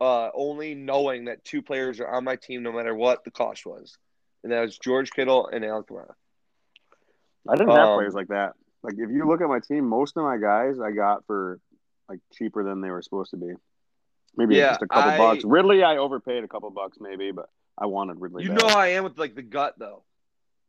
[0.00, 3.66] uh, only knowing that two players are on my team, no matter what the cost
[3.66, 3.96] was,
[4.44, 6.12] and that was George Kittle and Alec Kamara.
[7.48, 8.54] I didn't have Um, players like that.
[8.82, 11.58] Like if you look at my team, most of my guys I got for
[12.08, 13.52] like cheaper than they were supposed to be.
[14.36, 15.44] Maybe Yeah, just a couple I- bucks.
[15.44, 17.48] Ridley, I overpaid a couple bucks maybe, but
[17.78, 18.44] I wanted Ridley.
[18.44, 18.60] You bad.
[18.62, 20.02] know how I am with like the gut though.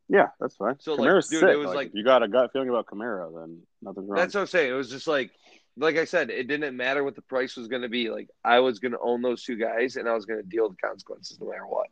[0.09, 0.77] Yeah, that's fine.
[0.79, 1.49] So, like, Kamara's dude, sick.
[1.49, 4.17] it was like, like- you got a gut feeling about Kamara, then nothing's wrong.
[4.17, 4.69] That's what I'm saying.
[4.69, 5.31] It was just like,
[5.77, 8.09] like I said, it didn't matter what the price was going to be.
[8.09, 10.67] Like I was going to own those two guys, and I was going to deal
[10.67, 11.87] with the consequences no matter what.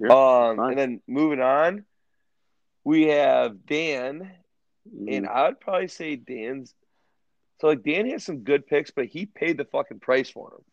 [0.00, 0.70] Yeah, um, fine.
[0.70, 1.84] and then moving on,
[2.84, 4.30] we have Dan,
[4.86, 5.28] and Mhm.
[5.28, 6.74] I would probably say Dan's.
[7.60, 10.64] So like Dan has some good picks, but he paid the fucking price for them.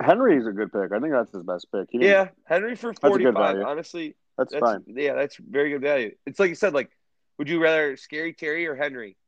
[0.00, 0.92] Henry's a good pick.
[0.92, 1.88] I think that's his best pick.
[1.92, 3.62] Yeah, Henry for forty five.
[3.62, 4.84] Honestly, that's, that's fine.
[4.88, 6.14] yeah, that's very good value.
[6.26, 6.90] It's like you said, like,
[7.38, 9.16] would you rather Scary Terry or Henry?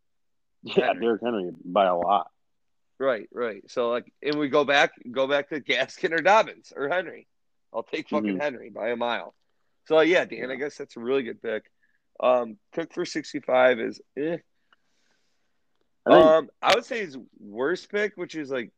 [0.62, 1.00] Yeah, Henry.
[1.06, 2.30] Derrick Henry by a lot.
[2.98, 3.62] Right, right.
[3.70, 7.28] So like, and we go back, go back to Gaskin or Dobbins or Henry.
[7.72, 8.40] I'll take fucking Mhm.
[8.40, 9.34] Henry by a mile.
[9.84, 11.70] So yeah, Dan, I guess that's a really good pick.
[12.20, 14.36] Um, Cook for sixty five is eh.
[16.06, 18.70] I think Um, I would say his worst pick, which is like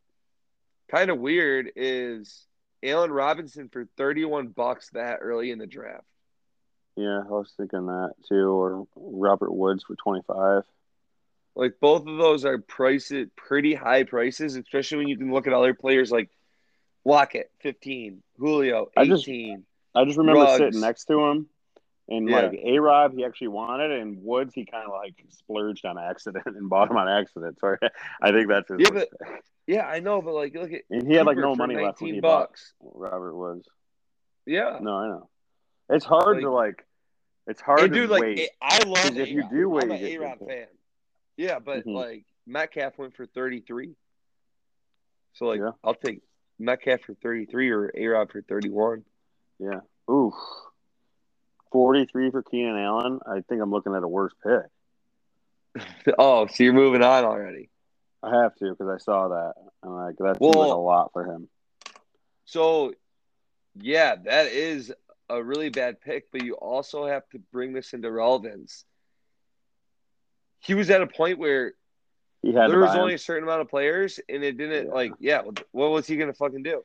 [0.90, 2.46] kind of weird, is
[2.82, 6.04] Allen Robinson for thirty one bucks that early in the draft.
[6.96, 10.62] yeah, I was thinking that too, or Robert Woods for twenty five.
[11.54, 15.46] Like both of those are priced at pretty high prices, especially when you can look
[15.46, 16.30] at other players like
[17.04, 19.64] Lockett, fifteen, Julio, I just- eighteen.
[19.94, 20.58] I just remember Ruggs.
[20.58, 21.48] sitting next to him,
[22.08, 22.40] and Yeah.
[22.42, 25.98] like A Rob, he actually wanted it, and Woods, he kind of like splurged on
[25.98, 27.58] accident and bought him on accident.
[27.60, 27.76] So
[28.22, 28.78] I think that's his.
[28.80, 29.08] Yeah, but
[29.66, 32.10] yeah, I know, but like look at and he had like no money left when
[32.10, 32.72] 19 he bucks.
[32.80, 33.68] bought Robert Woods.
[34.46, 35.28] Yeah, No, I know.
[35.90, 36.84] It's hard Like- to like.
[37.46, 38.50] It's hard and to dude, like wait.
[38.60, 40.66] I love if you do wait, I'm an A good fan.
[41.38, 41.94] Yeah, but Mhm.
[41.94, 43.94] like Metcalf went for thirty three,
[45.34, 45.70] so like Yeah.
[45.82, 46.20] I'll take
[46.58, 49.04] Metcalf for thirty three or A Rob for thirty one.
[49.58, 49.80] yeah.
[50.10, 50.34] Oof.
[51.70, 53.20] Forty three for Keenan Allen.
[53.26, 55.84] I think I'm looking at a worse pick.
[56.18, 57.70] oh, so you're moving on already.
[58.22, 59.54] I have to because I saw that.
[59.82, 61.48] I'm like, that seems like a lot for him.
[62.46, 62.94] So,
[63.80, 64.92] yeah, that is
[65.28, 68.84] a really bad pick, but you also have to bring this into relevance.
[70.60, 71.74] He was at a point where
[72.42, 73.00] He had there was buy him.
[73.02, 74.92] only a certain amount of players, and it didn't Yeah.
[74.92, 75.42] like, yeah.
[75.70, 76.82] What was he going to fucking do?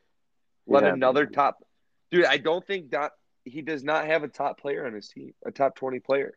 [0.66, 1.62] Let had to another top,
[2.10, 2.26] dude.
[2.26, 3.12] I don't think that
[3.44, 6.36] he does not have a top player on his team, a top twenty player.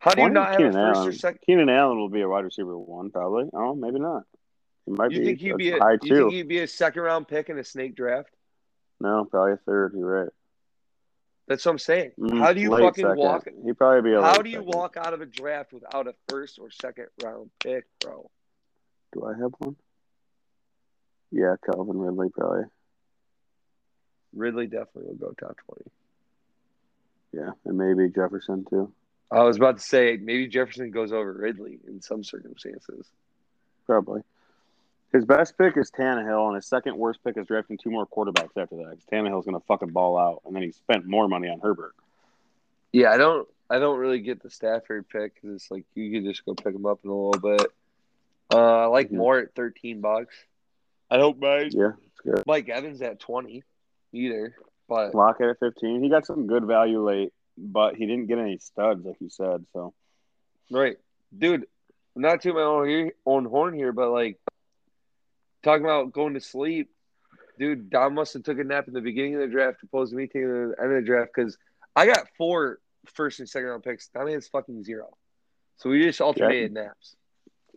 [0.00, 1.38] How do you not have a Keenan first Allen, or second?
[1.46, 3.44] Keenan Allen will be a wide receiver one, probably.
[3.54, 4.22] Oh, maybe not.
[4.84, 5.24] He might You be.
[5.26, 7.62] think he'd be a, high you think he'd be a second round pick in a
[7.64, 8.30] snake draft?
[8.98, 9.94] No, probably a third.
[9.96, 10.32] You're right.
[11.46, 12.12] That's what I'm saying.
[12.18, 13.16] Mm, How do you fucking second.
[13.16, 13.46] walk?
[13.64, 14.72] He'd probably be a How do you second.
[14.74, 18.28] walk out of a draft without a first or second round pick, bro?
[19.12, 19.76] Do I have one?
[21.30, 22.64] Yeah, Calvin Ridley probably.
[24.34, 25.90] Ridley definitely will go top twenty.
[27.32, 28.92] Yeah, and maybe Jefferson too.
[29.30, 33.06] I was about to say maybe Jefferson goes over Ridley in some circumstances.
[33.86, 34.22] Probably.
[35.12, 38.56] His best pick is Tannehill, and his second worst pick is drafting two more quarterbacks
[38.56, 38.84] after that.
[38.86, 41.94] 'cause Tannehill's going to fucking ball out, and then he spent more money on Herbert.
[42.92, 43.48] Yeah, I don't.
[43.70, 46.74] I don't really get the Stafford pick because it's like you could just go pick
[46.74, 47.66] him up in a little bit.
[48.52, 49.12] Uh, I like Mhm.
[49.16, 50.34] more at thirteen bucks.
[51.10, 52.44] I don't mind Yeah, it's good.
[52.46, 53.64] Mike Evans at twenty
[54.12, 54.54] either,
[54.88, 56.02] but Lockett at 15.
[56.02, 59.64] He got some good value late, but he didn't get any studs, like you said.
[59.72, 59.94] So,
[60.70, 60.96] right,
[61.36, 61.66] dude.
[62.14, 64.38] Not to my own own horn here, but like
[65.62, 66.90] talking about going to sleep,
[67.58, 67.88] dude.
[67.88, 70.26] Don must have took a nap in the beginning of the draft opposed to me
[70.26, 71.56] taking the end of the draft because
[71.96, 72.80] I got four
[73.14, 74.08] first and second round picks.
[74.08, 75.16] Don has fucking zero,
[75.78, 77.16] so we just alternated naps.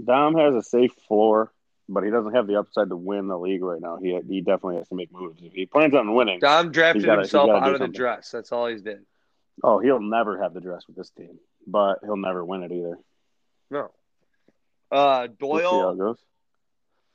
[0.03, 1.53] Dom has a safe floor,
[1.87, 3.97] but he doesn't have the upside to win the league right now.
[3.97, 5.41] He he definitely has to make moves.
[5.43, 8.31] If he plans on winning, Dom drafted gotta- himself out of the dress.
[8.31, 9.05] That's all he's did.
[9.63, 12.97] oh, he'll never have the dress with this team, but he'll never win it either.
[13.69, 13.91] No.
[14.91, 16.17] Uh, We'll see how it Doyle, goes.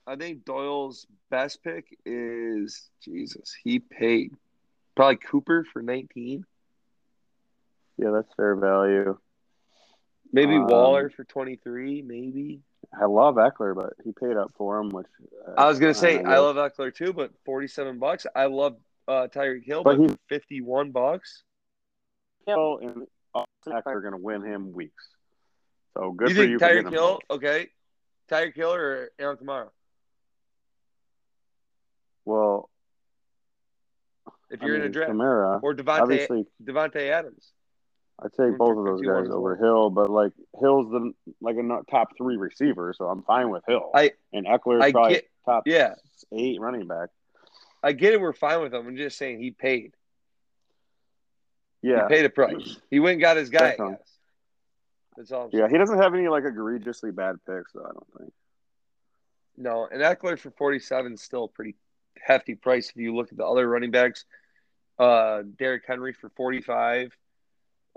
[0.06, 3.54] I think Doyle's best pick is Jesus.
[3.62, 4.32] He paid
[4.96, 6.44] probably Cooper for 19,
[7.96, 9.16] Yeah, that's fair value.
[10.32, 12.60] maybe Um, Waller for 23, maybe.
[13.00, 15.06] I love Ekeler, but he paid up for him, which
[15.46, 16.26] uh, I was gonna say guess.
[16.26, 18.26] I love Ekeler too, but 47 bucks.
[18.34, 18.76] I love
[19.06, 21.42] uh, Tyreek Hill, But but, he- 51 bucks.
[22.46, 25.08] Hill and Austin Ekeler are going to win him weeks.
[25.94, 26.58] So good you for think you.
[26.58, 27.20] Tyreek Hill?
[27.30, 27.68] Okay,
[28.30, 29.68] Tyreek Hill or Aaron Kamara?
[32.24, 32.70] Well,
[34.50, 37.52] If you're in mean, a draft, Kamara, or Davante obviously, Davante Adams.
[38.22, 39.56] I'd take both of those guys over.
[39.56, 43.90] Hill, but like Hill's the like a top three receiver, so I'm fine with Hill.
[43.94, 45.94] I- and Ekeler's I probably get- top Yeah,
[46.32, 47.08] eight running back.
[47.82, 48.20] I get it.
[48.20, 48.86] We're fine with him.
[48.86, 49.94] I'm just saying he paid.
[51.82, 52.78] Yeah, He paid a price.
[52.90, 53.74] He went and got his guy.
[53.78, 53.96] I.
[55.16, 55.44] That's all.
[55.44, 55.60] I'm yeah.
[55.60, 55.70] saying.
[55.70, 57.84] He doesn't have any like egregiously bad picks, though.
[57.84, 58.32] I don't think.
[59.56, 61.74] No, and Ekeler for 47 is still a pretty
[62.18, 64.24] hefty price if you look at the other running backs.
[64.98, 67.16] Uh, Derrick Henry for 45.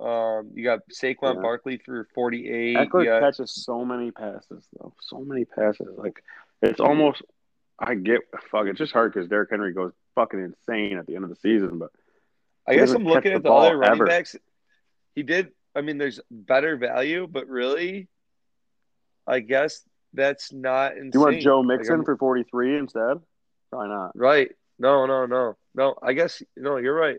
[0.03, 1.41] Um, you got Saquon Yeah.
[1.41, 2.75] Barkley through 48.
[2.75, 4.93] Ekeler got- catches so many passes, though.
[5.01, 5.97] So many passes.
[5.97, 6.23] Like
[6.61, 7.21] it's almost.
[7.79, 8.67] I get fuck.
[8.67, 11.79] It's just hard because Derrick Henry goes fucking insane at the end of the season,
[11.79, 11.91] but
[12.67, 14.05] I guess I'm looking at the the other running ever.
[14.05, 14.35] backs.
[15.15, 15.51] He did.
[15.75, 18.07] I mean, there's better value, but really,
[19.25, 19.81] I guess
[20.13, 21.09] that's not insane.
[21.11, 23.17] do you want Joe Like, Mixon I'm- for forty three instead?
[23.71, 24.11] Probably not.
[24.15, 24.51] Right.
[24.77, 25.57] No, no, no.
[25.75, 27.17] No, I guess no, you're right.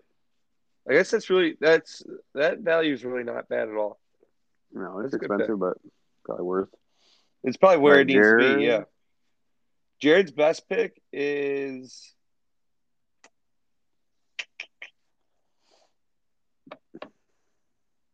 [0.88, 2.02] I guess that's really that's
[2.34, 3.98] that value is really not bad at all.
[4.72, 5.78] No, it's That's expensive, but
[6.24, 6.68] probably worth.
[7.42, 8.82] It's probably where it needs to be, yeah.
[10.00, 12.14] Jared's best pick is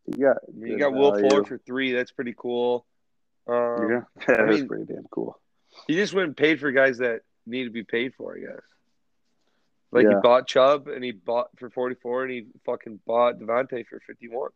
[0.06, 1.28] You got you got Will value.
[1.28, 1.92] Fuller for three.
[1.92, 2.86] That's pretty cool.
[3.48, 5.38] Um, Yeah, that I is mean- pretty damn cool.
[5.86, 8.60] He just went and paid for guys that need to be paid for, I guess.
[9.92, 13.84] Like he bought Chubb and he bought for forty four and he fucking bought Davante
[13.86, 14.50] for fifty one.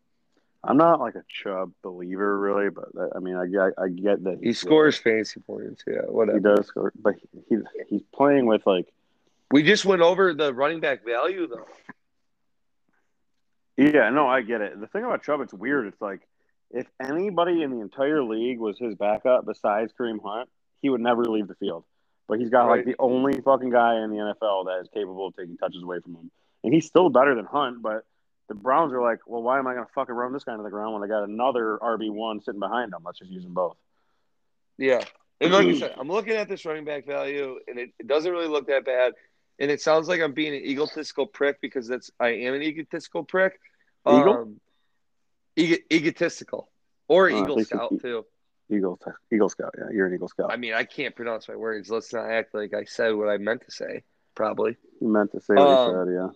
[0.63, 4.25] I'm not like a Chubb believer, really, but that, I mean, I get, I get
[4.25, 6.39] that He he's- scores fancy points, yeah, whatever.
[6.39, 7.17] He does score, but
[7.51, 7.59] he
[7.89, 8.87] he's playing with like
[9.51, 11.67] We just went over the running back value though.
[13.77, 14.81] Yeah, no, I get it.
[14.81, 15.87] The thing about Chubb, it's weird.
[15.89, 16.21] It's like
[16.71, 20.49] if anybody in the entire league was his backup besides Kareem Hunt,
[20.81, 21.85] he would never leave the field.
[22.27, 25.37] But he's got like the only fucking guy in the NFL that is capable of
[25.37, 26.31] taking touches away from him,
[26.63, 27.83] and he's still better than Hunt.
[27.83, 28.05] But
[28.49, 30.65] the Browns are like, well, why am I going to fucking run this guy into
[30.65, 33.01] the ground when I got another RB one sitting behind him?
[33.05, 33.77] Let's just use them both.
[34.79, 35.03] Yeah.
[35.41, 38.31] And like I said, I'm looking at this running back value and it, it doesn't
[38.31, 39.13] really look that bad.
[39.59, 43.25] And it sounds like I'm being an egotistical prick because that's I am an egotistical
[43.25, 43.61] prick.
[44.07, 44.35] Eagle?
[44.35, 44.61] Um,
[45.57, 46.69] ego, egotistical.
[47.09, 48.27] Or Oh, Eagle Scout too.
[48.71, 48.99] Eagle,
[49.33, 49.75] Eagle Scout.
[49.79, 50.53] Yeah, you're an Eagle Scout.
[50.53, 51.91] I mean, I can't pronounce my words.
[51.91, 54.03] Let's not act like I said what I meant to say,
[54.35, 54.77] probably.
[55.01, 56.29] you meant to say what Um, you said, yeah.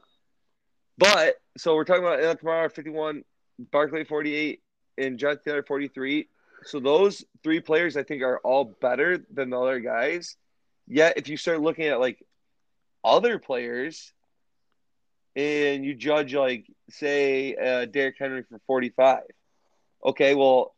[0.98, 3.24] But so we're talking about Kamara 51,
[3.70, 4.60] Barkley 48,
[4.98, 6.28] and John Taylor 43.
[6.64, 10.36] So those three players I think are all better than the other guys.
[10.86, 12.22] Yet if you start looking at like
[13.04, 14.12] other players
[15.36, 19.20] and you judge like say uh, Derrick Henry for 45.
[20.04, 20.74] Okay, well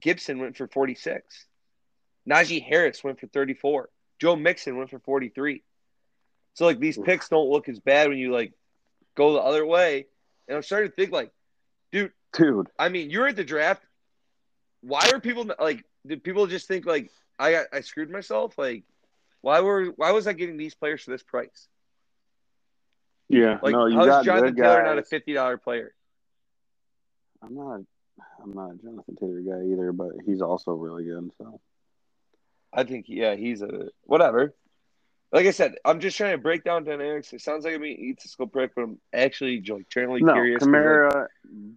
[0.00, 1.46] Gibson went for 46.
[2.28, 3.88] Najee Harris went for 34.
[4.20, 5.62] Joe Mixon went for 43.
[6.54, 8.52] So like these picks don't look as bad when you like
[9.16, 10.06] go the other way.
[10.48, 11.30] And I'm starting to think like,
[11.92, 12.68] dude, dude.
[12.78, 13.82] I mean, you're at the draft.
[14.80, 15.84] Why are people like?
[16.06, 18.56] Did people just think like I got I screwed myself?
[18.58, 18.84] Like,
[19.40, 21.68] why were why was I getting these players for this price?
[23.28, 24.86] Yeah, Like, no, you how's Jonathan Taylor guys.
[24.86, 25.94] not a fifty dollar player?
[27.42, 27.80] I'm not.
[28.42, 31.30] I'm not a Jonathan Taylor guy either, but he's also really good.
[31.38, 31.60] So
[32.72, 34.54] I think yeah, he's a whatever.
[35.30, 37.32] Like I said, I'm just trying to break down dynamics.
[37.32, 40.62] It sounds like I'm being egotistical prick, but I'm actually like genuinely no, curious.
[40.62, 41.28] like,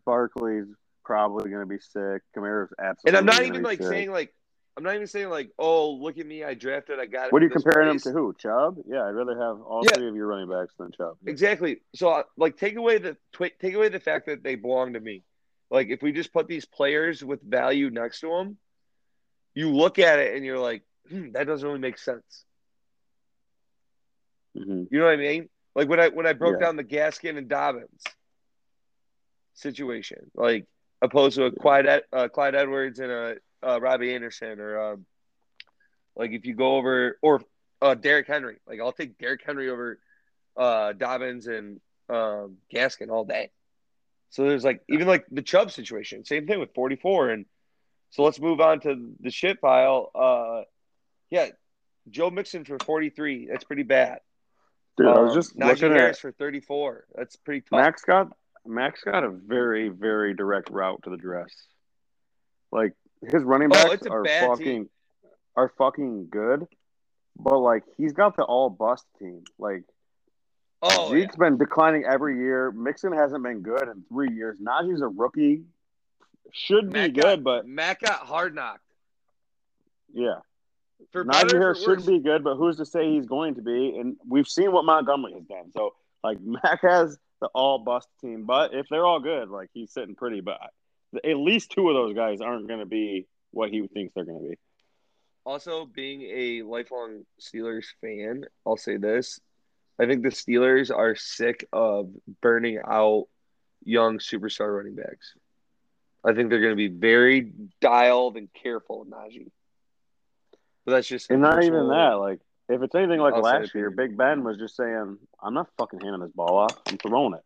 [0.05, 0.67] Barkley's
[1.03, 2.21] probably going to be sick.
[2.35, 3.07] Kamara's absolutely.
[3.07, 3.87] and I'm not even like sick.
[3.87, 4.33] saying like
[4.77, 7.33] I'm not even saying like, oh, look at me, I drafted, I got it.
[7.33, 8.11] What are you comparing him to?
[8.11, 8.33] Who?
[8.39, 8.77] Chubb?
[8.87, 9.97] Yeah, I'd rather have all Yeah.
[9.97, 11.17] three of your running backs than Chubb.
[11.25, 11.81] Exactly.
[11.93, 15.23] So, like, take away the take away the fact that they belong to me.
[15.71, 18.57] Like, if we just put these players with value next to them,
[19.55, 22.45] you look at it and you're like, hmm, that doesn't really make sense.
[24.55, 25.49] hmm You know what I mean?
[25.75, 26.59] Like when I when I broke Yeah.
[26.59, 28.03] down the Gaskin and Dobbins
[29.53, 30.65] situation, like
[31.01, 35.05] opposed to a Clyde uh, Clyde Edwards and a uh, Robbie Anderson, or um,
[36.15, 37.41] like if you go over or
[37.81, 39.99] uh, Derrick Henry, like I'll take Derrick Henry over
[40.57, 43.51] uh, Dobbins and um, Gaskin all day.
[44.31, 47.45] So there's like even like the Chubb situation, same thing with 44, and
[48.11, 50.09] so let's move on to the shit pile.
[50.15, 50.63] Uh,
[51.29, 51.47] yeah,
[52.09, 54.19] Joe Mixon for 43, that's pretty bad.
[54.97, 57.05] Dude, I was Um, just Najee looking Harris at for 34.
[57.15, 57.77] That's pretty tough.
[57.79, 58.31] Max got
[58.65, 61.49] Max got a very very direct route to the dress.
[62.71, 64.89] Like his running Oh, backs a are fucking team.
[65.55, 66.67] are fucking good,
[67.37, 69.43] but like he's got the all bust team.
[69.59, 69.83] Like
[70.81, 71.21] oh, yeah.
[71.21, 72.71] Zeke's been declining every year.
[72.71, 74.57] Mixon hasn't been good in three years.
[74.59, 75.63] Najee's a rookie.
[76.51, 78.83] Should be Matt good, but Matt got hard knocked.
[80.13, 80.39] yeah.
[81.11, 82.05] For Najee Harris should worse.
[82.05, 83.97] be good, but who's to say he's going to be?
[83.97, 85.71] And we've seen what Montgomery has done.
[85.73, 89.91] So like Mac has the all bust team, but if they're all good, like he's
[89.91, 90.41] sitting pretty.
[90.41, 90.59] But
[91.25, 94.41] at least two of those guys aren't going to be what he thinks they're going
[94.41, 94.57] to be.
[95.43, 99.39] Also, being a lifelong Steelers fan, I'll say this.
[99.99, 102.09] I think the Steelers are sick of
[102.41, 103.27] burning out
[103.83, 105.33] young superstar running backs.
[106.23, 109.51] I think they're going to be very dialed and careful with Najee.
[110.85, 112.13] But that's just and not even that.
[112.13, 112.39] Like
[112.69, 116.21] if it's anything like last year, Big Ben was just saying, "I'm not fucking handing
[116.21, 116.75] this ball off.
[116.87, 117.43] I'm throwing it."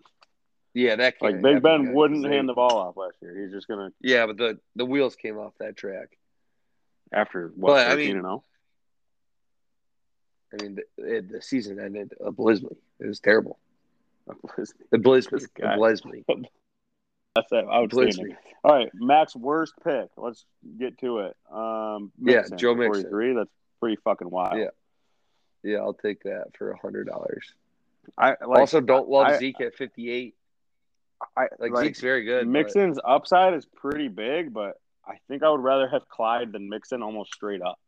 [0.74, 3.42] Yeah, that like Big Ben wouldn't hand the ball off last year.
[3.42, 6.18] He's just gonna yeah, but the the wheels came off that track
[7.12, 8.44] after what but, 13 I mean, and 0?
[10.54, 12.78] I mean, the, the season ended abysmally.
[13.00, 13.60] It was terrible.
[14.28, 15.42] That's Abysmally.
[15.42, 15.76] This guy.
[15.76, 16.24] Abysmally.
[16.28, 16.50] it.
[17.38, 17.70] Outstanding.
[17.70, 18.36] Abysmally.
[18.64, 20.10] All right, Mac's worst pick.
[20.18, 20.46] Let's
[20.80, 21.38] get to it.
[21.52, 23.04] Um, Yeah, Mixon Joe Mixon.
[23.04, 23.34] 43.
[23.36, 24.58] That's pretty fucking wild.
[24.60, 24.70] Yeah.
[25.64, 27.54] Yeah, I'll take that for a hundred dollars.
[28.18, 30.36] I like, also, don't love I- Zeke at fifty-eight.
[31.36, 32.46] I Like, like Zeke's very good.
[32.46, 36.70] but- Mixon's upside is pretty big, but I think I would rather have Clyde than
[36.70, 37.80] Mixon almost straight up.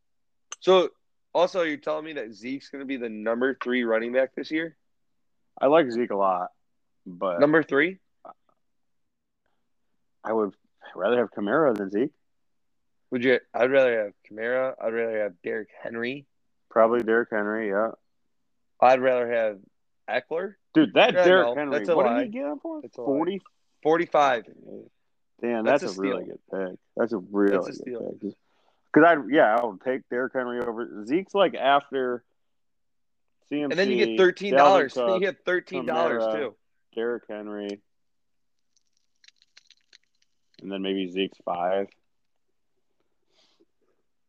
[0.59, 0.89] So,
[1.37, 4.49] also, you're telling me that Zeke's going to be the number three running back this
[4.51, 4.75] year?
[5.61, 6.49] I like Zeke a lot,
[7.05, 7.99] but Number three?
[10.23, 10.53] I would
[10.95, 12.11] rather have Kamara than Zeke.
[13.11, 13.39] Would you?
[13.53, 14.73] I'd rather have Kamara.
[14.81, 16.25] I'd rather have Derrick Henry.
[16.69, 17.69] Probably Derrick Henry.
[17.69, 17.91] Yeah,
[18.81, 19.59] I'd rather have
[20.09, 20.55] Ekeler.
[20.73, 21.77] dude, that Yeah, Derrick no, Henry.
[21.77, 22.19] that's a What lie.
[22.19, 22.81] did he get him for?
[22.81, 23.03] That's a.
[23.05, 23.41] Forty.
[23.83, 24.43] Forty-five.
[25.41, 26.79] Damn, That's that's, a a, really good pick.
[26.97, 28.33] That's a really That's a good pick.
[28.97, 31.35] Because I, yeah, I would take Derrick Henry over Zeke's.
[31.35, 32.23] Like after
[33.51, 34.93] CMC, And then you get thirteen dollars.
[34.93, 36.55] Dalvin Then Cook, you get thirteen dollars too.
[36.95, 37.79] Derrick Henry,
[40.61, 41.87] and then maybe Zeke's five.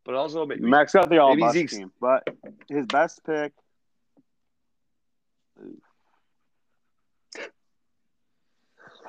[0.05, 2.29] But also, maybe, Max got the all bust Zeke's- team, but
[2.69, 3.53] his best pick.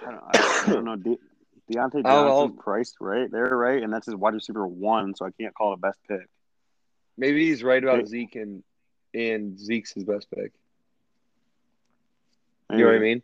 [0.02, 1.18] I don't, I don't know.
[1.70, 5.26] De- Deontay I don't priced right there, right, and that's his wide receiver one, so
[5.26, 6.28] I can't call it best pick.
[7.18, 8.06] maybe he's right about Okay.
[8.06, 8.64] Zeke and
[9.14, 10.52] and Zeke's his best pick.
[12.72, 13.24] You know what I mean?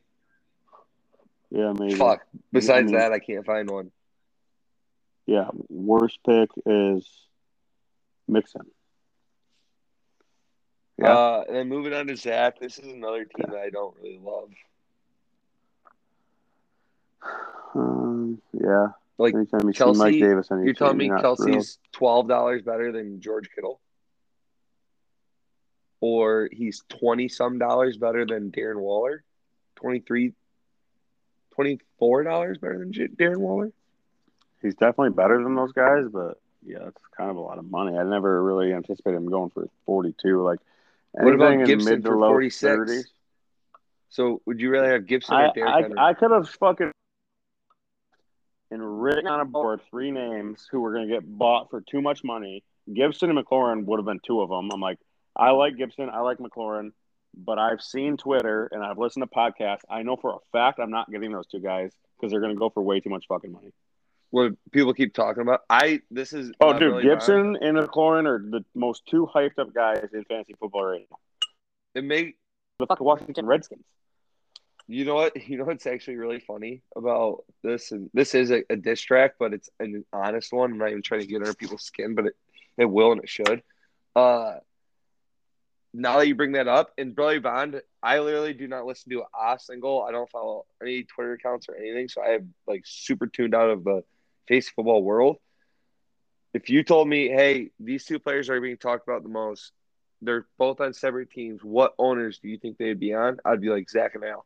[1.51, 1.95] Yeah, maybe.
[1.95, 2.25] Fuck.
[2.51, 3.91] Besides mean- that, I can't find one.
[5.27, 7.07] Yeah, worst pick is
[8.27, 8.61] Mixon.
[10.99, 11.13] Yeah.
[11.13, 14.19] Uh, and then moving on to Zach, this is another team that I don't really
[14.19, 14.49] love.
[17.75, 18.87] Um, yeah.
[19.17, 22.91] Like, Anytime you Kelce- see Mike Davis, You're telling me you're Kelce's twelve dollars better
[22.91, 23.79] than George Kittle,
[26.01, 29.23] or he's twenty some dollars better than Darren Waller,
[29.77, 30.33] 23
[31.53, 33.71] 24 dollars better than Darren Waller.
[34.61, 37.97] He's definitely better than those guys, but yeah, it's kind of a lot of money.
[37.97, 40.43] I never really anticipated him going for 42.
[40.43, 40.59] Like
[41.11, 42.75] What about anything in Gibson mid to for low 46?
[42.75, 43.03] 30s.
[44.09, 45.97] So would you rather have Gibson I, or Derrick Henry?
[45.97, 46.91] I, I could have fucking
[48.71, 52.01] and written on a board three names who were going to get bought for too
[52.01, 52.63] much money.
[52.91, 54.69] Gibson and McLaurin would have been two of them.
[54.71, 54.99] I'm like,
[55.35, 56.91] I like Gibson, I like McLaurin,
[57.35, 59.81] but I've seen Twitter and I've listened to podcasts.
[59.89, 62.59] I know for a fact I'm not getting those two guys because they're going to
[62.59, 63.71] go for way too much fucking money.
[64.29, 65.61] what people keep talking about.
[65.69, 69.73] I this is Oh, dude, really Gibson and McLaurin are the most two hyped up
[69.73, 71.17] guys in fantasy football right now.
[71.95, 72.37] It make
[72.79, 73.83] The fucking Washington Redskins.
[74.87, 78.63] You know what you know what's actually really funny about this, and this is a,
[78.69, 80.71] a diss track, but it's an honest one.
[80.71, 82.35] I'm not even trying to get under people's skin, but it
[82.77, 83.63] it will and it should.
[84.15, 84.55] Uh,
[85.93, 89.23] now that you bring that up, in Billy Bond, I literally do not listen to
[89.33, 90.03] a single.
[90.03, 93.69] I don't follow any Twitter accounts or anything, so I have like super tuned out
[93.69, 94.03] of the
[94.47, 95.37] face football world.
[96.53, 99.71] If you told me, hey, these two players are being talked about the most,
[100.21, 101.61] they're both on separate teams.
[101.63, 103.37] What owners do you think they'd be on?
[103.45, 104.45] I'd be like Zach and Al.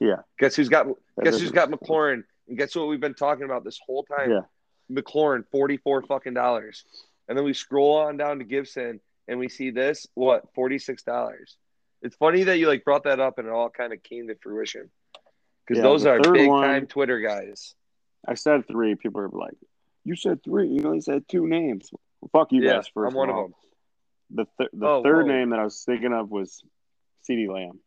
[0.00, 0.16] Yeah.
[0.38, 0.86] Guess who's got
[1.22, 2.24] guess who's got McLaurin?
[2.48, 4.30] And guess what we've been talking about this whole time?
[4.30, 4.40] Yeah.
[4.90, 6.84] McLaurin, forty four fucking dollars.
[7.28, 11.02] And then we scroll on down to Gibson and we see this, what, forty six
[11.02, 11.56] dollars.
[12.02, 14.34] It's funny that you like brought that up and it all kind of came to
[14.42, 14.90] fruition.
[15.66, 17.74] Because Yeah, those are big one- time Twitter guys.
[18.26, 18.94] I said three.
[18.96, 19.56] People are like,
[20.04, 20.68] "You said three.
[20.68, 21.90] You only said two names."
[22.20, 22.88] Well, fuck you Yeah, guys.
[22.88, 23.54] First I'm one of them.
[24.30, 25.32] The th- the Oh, third whoa.
[25.32, 26.62] name that I was thinking of was
[27.28, 27.80] CeeDee Lamb.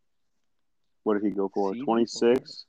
[1.03, 1.73] What did he go for?
[1.75, 2.65] Twenty six.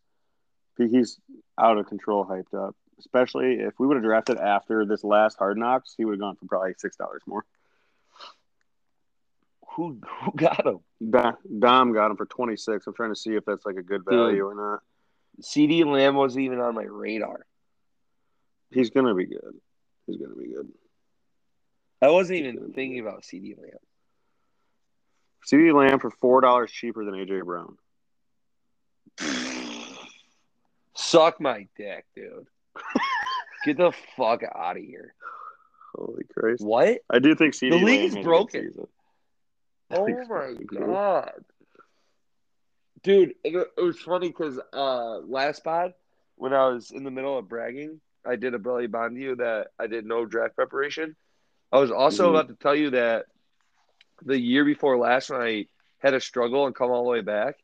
[0.76, 1.20] He's
[1.59, 2.74] out of control, hyped up.
[2.99, 6.37] Especially if we would have drafted after this last Hard Knocks, he would have gone
[6.37, 7.45] for probably six dollars more.
[9.74, 10.80] Who who got him?
[11.11, 12.87] Dom got him for twenty six.
[12.87, 14.82] I'm trying to see if that's like a good value or not.
[15.43, 17.45] CeeDee Lamb wasn't even on my radar.
[18.70, 19.55] He's gonna be good.
[20.07, 20.68] He's gonna be good.
[22.01, 23.70] I wasn't even thinking about CeeDee Lamb.
[25.51, 27.76] CeeDee Lamb for four dollars cheaper than AJ Brown.
[30.97, 32.47] Suck my dick, dude.
[33.65, 35.15] Get the fuck out of here.
[35.95, 36.65] Holy Christ!
[36.65, 36.99] What?
[37.11, 37.79] I do think CD.
[37.79, 38.73] The league is has a good broken.
[39.91, 40.55] Oh my
[40.87, 41.45] god,
[43.03, 43.35] dude!
[43.45, 45.95] It, it was funny because uh, last pod
[46.37, 49.69] when I was in the middle of bragging, I did a Brilly Bond you that
[49.79, 51.15] I did no draft preparation.
[51.71, 52.31] I was also Mhm.
[52.31, 53.27] about to tell you that
[54.23, 55.67] the year before last, when I
[55.99, 57.57] had a struggle and come all the way back,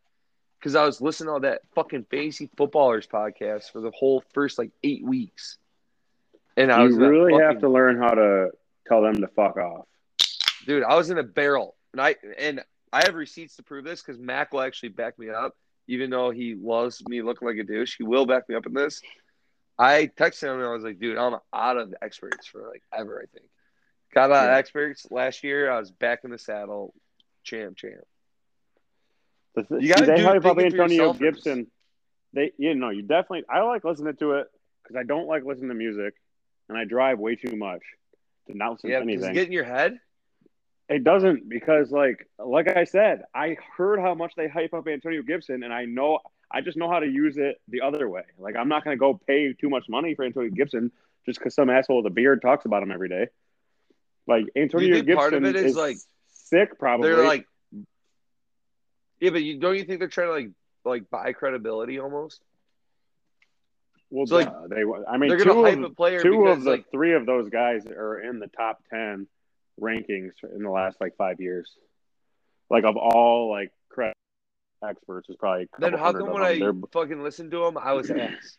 [0.61, 4.71] because I was listening to that fucking fantasy footballers podcast for the whole first like
[4.85, 5.59] eight weeks,
[6.57, 8.51] and I was You a really have to learn how to
[8.87, 9.87] tell them to fuck off.
[10.67, 10.85] dude.
[10.85, 14.19] I was in a barrel, and I and I have receipts to prove this because
[14.21, 15.57] Mac will actually back me up,
[15.89, 17.97] even though he loves me looking like a douche.
[17.97, 19.01] He will back me up in this.
[19.79, 23.19] I texted him and I was like, dude, I'm out of experts for like ever.
[23.23, 23.49] I think
[24.13, 25.71] got out of experts last year.
[25.71, 26.93] I was back in the saddle,
[27.45, 28.05] champ, champ.
[29.55, 31.13] The th- You see, gotta they do hype up thinking for Antonio.
[31.13, 31.67] Gibson.
[32.33, 33.45] They, you know, you definitely.
[33.49, 34.47] I like listening to it
[34.83, 36.15] because I don't like listening to music,
[36.69, 37.83] and I drive way too much
[38.47, 39.35] to not listen Yeah, to anything.
[39.35, 39.99] get in your head.
[40.89, 45.23] It doesn't because, like, like I said, I heard how much they hype up Antonio
[45.23, 46.19] Gibson, and I know,
[46.51, 48.23] I just know how to use it the other way.
[48.39, 50.91] Like, I'm not going to go pay too much money for Antonio Gibson
[51.27, 53.29] just because some asshole with a beard talks about him every day.
[54.27, 55.99] Like Antonio Gibson part of it is, is like,
[56.33, 57.09] sick, probably.
[57.11, 57.47] They're like,
[59.21, 60.51] yeah, but you don't you think they're trying to like
[60.85, 62.41] like buy credibility almost?
[64.11, 64.83] well, so, like, they.
[65.09, 67.15] I mean, they're two gonna hype of, a player two because of the like three
[67.15, 69.27] of those guys are in the top ten
[69.81, 71.71] rankings in the last like five years.
[72.69, 74.17] Like of all like credit
[74.87, 76.43] experts, is probably then how come when.
[76.43, 78.57] I They're- fucking listened to them, I was ass.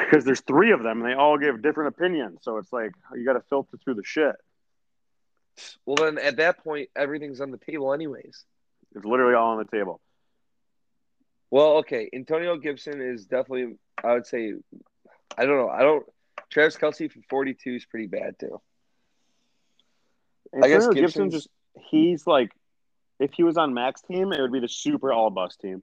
[0.00, 3.24] because there's three of them and they all give different opinions so it's like you
[3.24, 4.36] got to filter through the shit
[5.86, 8.44] Well, then at that point, everything's on the table, anyways.
[8.94, 10.00] it's literally all on the table
[11.50, 14.54] Well, okay, Antonio Gibson is definitely, I would say,
[15.36, 16.04] I don't know, I don't.
[16.50, 18.60] Travis Kelce for forty-two is pretty bad too.
[20.54, 21.48] I guess Antonio Gibson Gibson's- just
[21.90, 22.50] he's like
[23.18, 25.82] if he was on Mac's team it would be the super all bust team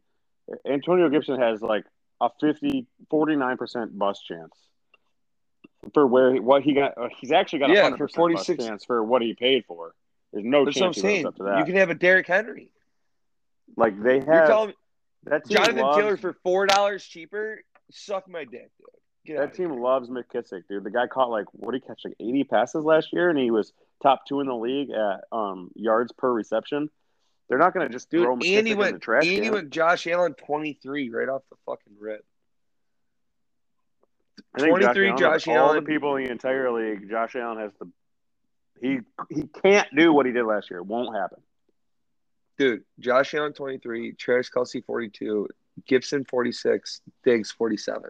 [0.68, 1.86] Antonio Gibson has like
[2.22, 4.54] a 50 49% bust chance
[5.94, 8.66] for where he, what he got uh, he's actually got a Yeah, 100% for 46
[8.66, 9.94] chance for what he paid for
[10.34, 11.26] there's no That's what I'm chance saying.
[11.26, 12.72] up to that You can have a Derrick Henry.
[13.78, 14.28] like they have.
[14.28, 14.76] You're telling me
[15.24, 17.62] that Jonathan loves- Taylor for four dollars cheaper?
[17.92, 18.88] Suck my dick, dude.
[19.26, 19.80] Get That team here.
[19.82, 20.84] loves McKissic, dude.
[20.84, 23.52] The guy caught like what did he catch like 80 passes last year, and he
[23.52, 23.74] was
[24.04, 26.90] top two in the league at um, yards per reception.
[27.50, 30.06] They're not going to just Dude, throw McKissic in the trash and he went Josh
[30.08, 32.24] Allen twenty-three right off the fucking rip.
[34.56, 35.84] I think 23 Josh of all Allen.
[35.84, 37.90] the people in the entire league, Josh Allen has the
[38.82, 40.80] he he can't do what he did last year.
[40.80, 41.40] It won't happen.
[42.58, 45.48] dude, Josh Allen 23, Travis Kelce 42,
[45.86, 48.10] Gibson 46, Diggs 47.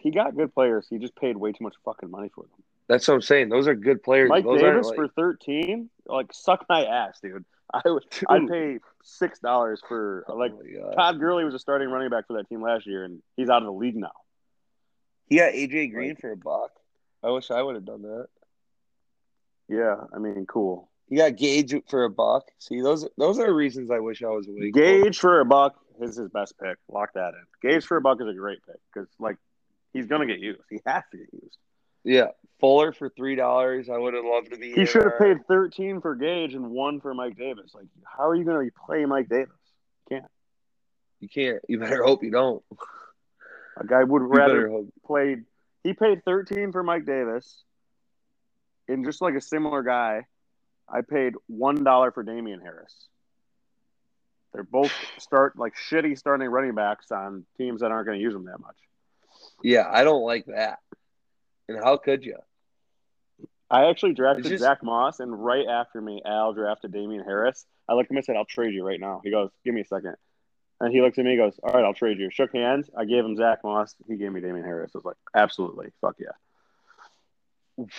[0.00, 0.86] He got good players.
[0.90, 2.62] He just paid way too much fucking money for them.
[2.88, 3.48] That's what I'm saying.
[3.50, 4.28] Those are good players.
[4.28, 7.44] Mike Those Davis like- for thirteen, like suck my ass, dude.
[7.72, 10.92] I would, I'd pay six dollars for like Oh.
[10.96, 13.58] Todd Gurley was a starting running back for that team last year, and he's out
[13.62, 14.10] of the league now.
[15.30, 16.72] He got AJ Green for a buck.
[17.22, 18.26] I wish I would have done that.
[19.68, 20.90] Yeah, I mean, cool.
[21.08, 22.44] He got Gage for a buck.
[22.58, 24.74] See, those those are reasons I wish I was awake.
[24.74, 26.76] Gage for a buck is his best pick.
[26.88, 27.70] Lock that in.
[27.70, 29.36] Gage for a buck is a great pick because like
[29.92, 30.60] he's gonna get used.
[30.68, 31.56] He has to get used.
[32.02, 32.28] Yeah,
[32.58, 33.88] Fuller for three dollars.
[33.88, 34.72] I would have loved to be.
[34.72, 37.72] He should have paid thirteen for Gage and one for Mike Davis.
[37.74, 39.54] Like, how are you gonna play Mike Davis?
[40.10, 40.30] You can't.
[41.20, 41.62] You can't.
[41.68, 42.62] You better hope you don't.
[43.80, 45.44] A guy would rather played.
[45.82, 47.64] He paid thirteen for Mike Davis,
[48.88, 50.26] and just like a similar guy,
[50.88, 53.08] I paid one dollar for Damien Harris.
[54.52, 58.34] They're both start like shitty starting running backs on teams that aren't going to use
[58.34, 58.76] them that much.
[59.62, 60.80] Yeah, I don't like that.
[61.68, 62.36] And how could you?
[63.70, 67.64] I actually drafted just- Zach Moss, and right after me, Al drafted Damien Harris.
[67.88, 69.80] I looked at him and said, "I'll trade you right now." He goes, "Give me
[69.80, 70.16] a second.
[70.80, 72.88] And he looks at me, and goes, "All right, I'll trade you." Shook hands.
[72.96, 73.94] I gave him Zach Moss.
[74.08, 74.92] He gave me Damien Harris.
[74.94, 76.32] I was like, "Absolutely, fuck yeah."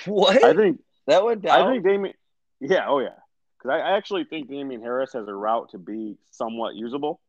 [0.05, 0.43] What?
[0.43, 1.67] I think that went down.
[1.67, 2.13] I think Damien.
[2.59, 3.09] Yeah, oh yeah.
[3.57, 7.19] Because I, I actually think Damien Harris has a route to be somewhat usable,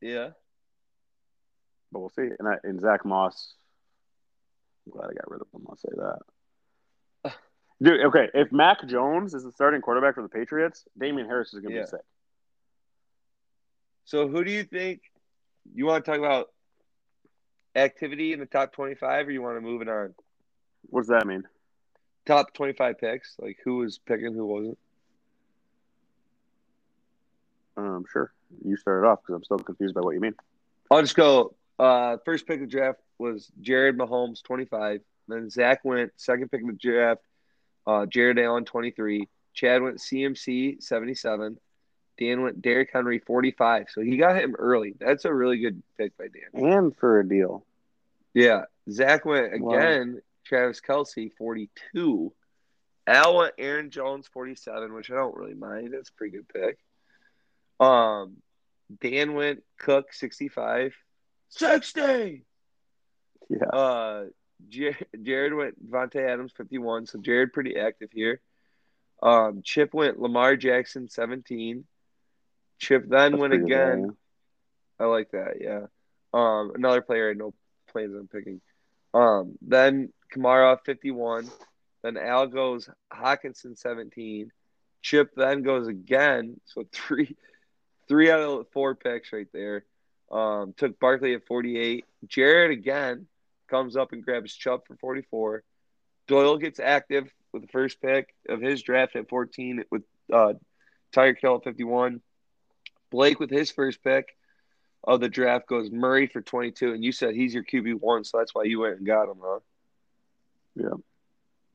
[0.00, 0.30] yeah.
[1.92, 2.30] but we'll see.
[2.38, 3.54] And, I, and Zach Moss,
[4.86, 5.66] I'm glad I got rid of him.
[5.68, 5.88] I'll say
[7.22, 7.32] that.
[7.82, 8.28] Dude, okay.
[8.34, 11.78] If Mac Jones is the starting quarterback for the Patriots, Damien Harris is going to
[11.78, 11.84] Yeah.
[11.84, 12.00] be sick.
[14.06, 15.02] So who do you think
[15.74, 16.50] you want to talk about
[17.74, 20.14] activity in the top twenty-five, or you want to move it on?
[20.86, 21.42] What does that mean?
[22.24, 24.78] Top twenty-five picks, like who was picking, who wasn't.
[27.76, 28.32] Um, sure.
[28.64, 30.34] You started off because I'm still confused by what you mean.
[30.90, 31.54] I'll just go.
[31.78, 35.00] Uh, first pick of the draft was Jared Mahomes, 25.
[35.28, 37.22] Then Zach went second pick of the draft.
[37.86, 39.28] Uh, Jared Allen, 23.
[39.52, 41.58] Chad went CMC, 77.
[42.18, 43.86] Dan went Derrick Henry, 45.
[43.90, 44.94] So he got him early.
[44.98, 46.64] That's a really good pick by Dan.
[46.72, 47.64] And for a deal.
[48.34, 48.64] Yeah.
[48.90, 49.74] Zach went Wow.
[49.74, 52.32] again, Travis Kelce, 42.
[53.06, 55.92] Al went Aaron Jones, 47, which I don't really mind.
[55.92, 56.78] That's a pretty good pick.
[57.78, 58.36] Um,
[59.00, 60.94] Dan went Cook, 65.
[61.50, 62.44] 60!
[63.48, 63.58] Yeah.
[63.66, 64.24] Uh,
[64.68, 67.06] Jar- Jared went Vontae Adams, 51.
[67.06, 68.40] So Jared pretty active here.
[69.22, 71.84] Um, Chip went Lamar Jackson, 17.
[72.78, 74.16] Chip then That's good again.
[74.98, 75.60] I like that.
[75.60, 75.86] Yeah.
[76.32, 77.54] Um, another player I know
[77.88, 78.60] plans on picking.
[79.14, 81.48] Um, then Kamara fifty one.
[82.02, 84.52] Then Al goes Hockenson seventeen.
[85.02, 86.60] Chip then goes again.
[86.66, 87.36] So three,
[88.08, 89.84] three out of the four picks right there.
[90.30, 92.04] Um, took Barkley at forty eight.
[92.26, 93.26] Jared again
[93.68, 95.62] comes up and grabs Chubb for forty four.
[96.28, 100.02] Doyle gets active with the first pick of his draft at fourteen with
[100.32, 100.54] uh,
[101.14, 102.20] Tyreek Hill at fifty one.
[103.10, 104.36] Blake with his first pick
[105.04, 108.38] of the draft goes Murray for 22, and you said he's your QB one, so
[108.38, 109.58] that's why you went and got him, huh?
[110.74, 110.94] Yeah.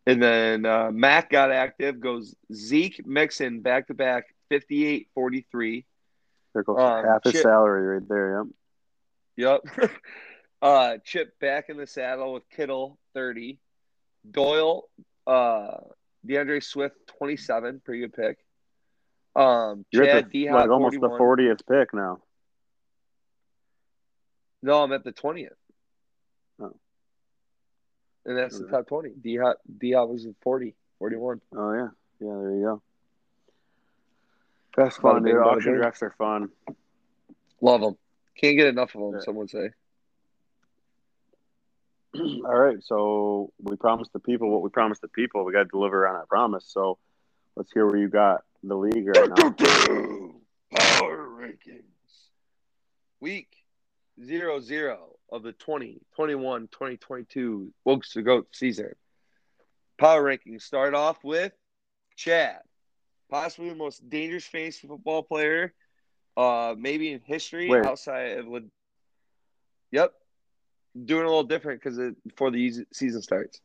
[0.05, 5.85] And then uh, Mac got active, goes Zeke Mixon back to back, 58 43.
[6.53, 8.45] There goes Um, half his Chip- salary right there.
[9.37, 9.61] Yep.
[9.77, 9.91] Yep.
[10.61, 13.59] uh, Chip back in the saddle with Kittle, 30.
[14.29, 14.89] Doyle,
[15.25, 15.77] uh,
[16.27, 17.81] DeAndre Swift, 27.
[17.83, 18.37] Pretty good pick.
[19.35, 21.11] Um, You're Chad at the, like almost 41.
[21.11, 22.19] the 40th pick now.
[24.61, 25.49] No, I'm at the 20th.
[26.61, 26.75] Oh.
[28.25, 29.09] And that's the top 20.
[29.21, 31.41] D Hop D Hop was at 40, 41.
[31.55, 31.87] Oh yeah, yeah.
[32.19, 32.81] There you go.
[34.77, 35.35] That's fun, dude.
[35.37, 36.49] Auction drafts are fun.
[37.61, 37.97] Love them.
[38.39, 39.19] Can't get enough of them, Yeah.
[39.21, 39.69] some would say.
[42.15, 45.43] All right, so we promised the people what we promised the people.
[45.45, 46.65] We got to deliver on our promise.
[46.67, 46.97] So
[47.55, 50.35] let's hear where you got the league right now.
[50.73, 51.81] Power rankings.
[53.19, 53.47] Week
[54.23, 58.93] zero zero of the 2021 2022 Wokes to Goat season.
[59.97, 61.53] Power rankings start off with
[62.15, 62.59] Chad,
[63.29, 65.73] possibly the most dangerous fantasy football player,
[66.37, 67.85] uh, maybe in history Wait.
[67.85, 68.47] outside of.
[69.91, 70.13] Yep,
[71.05, 73.59] doing a little different because before the season starts.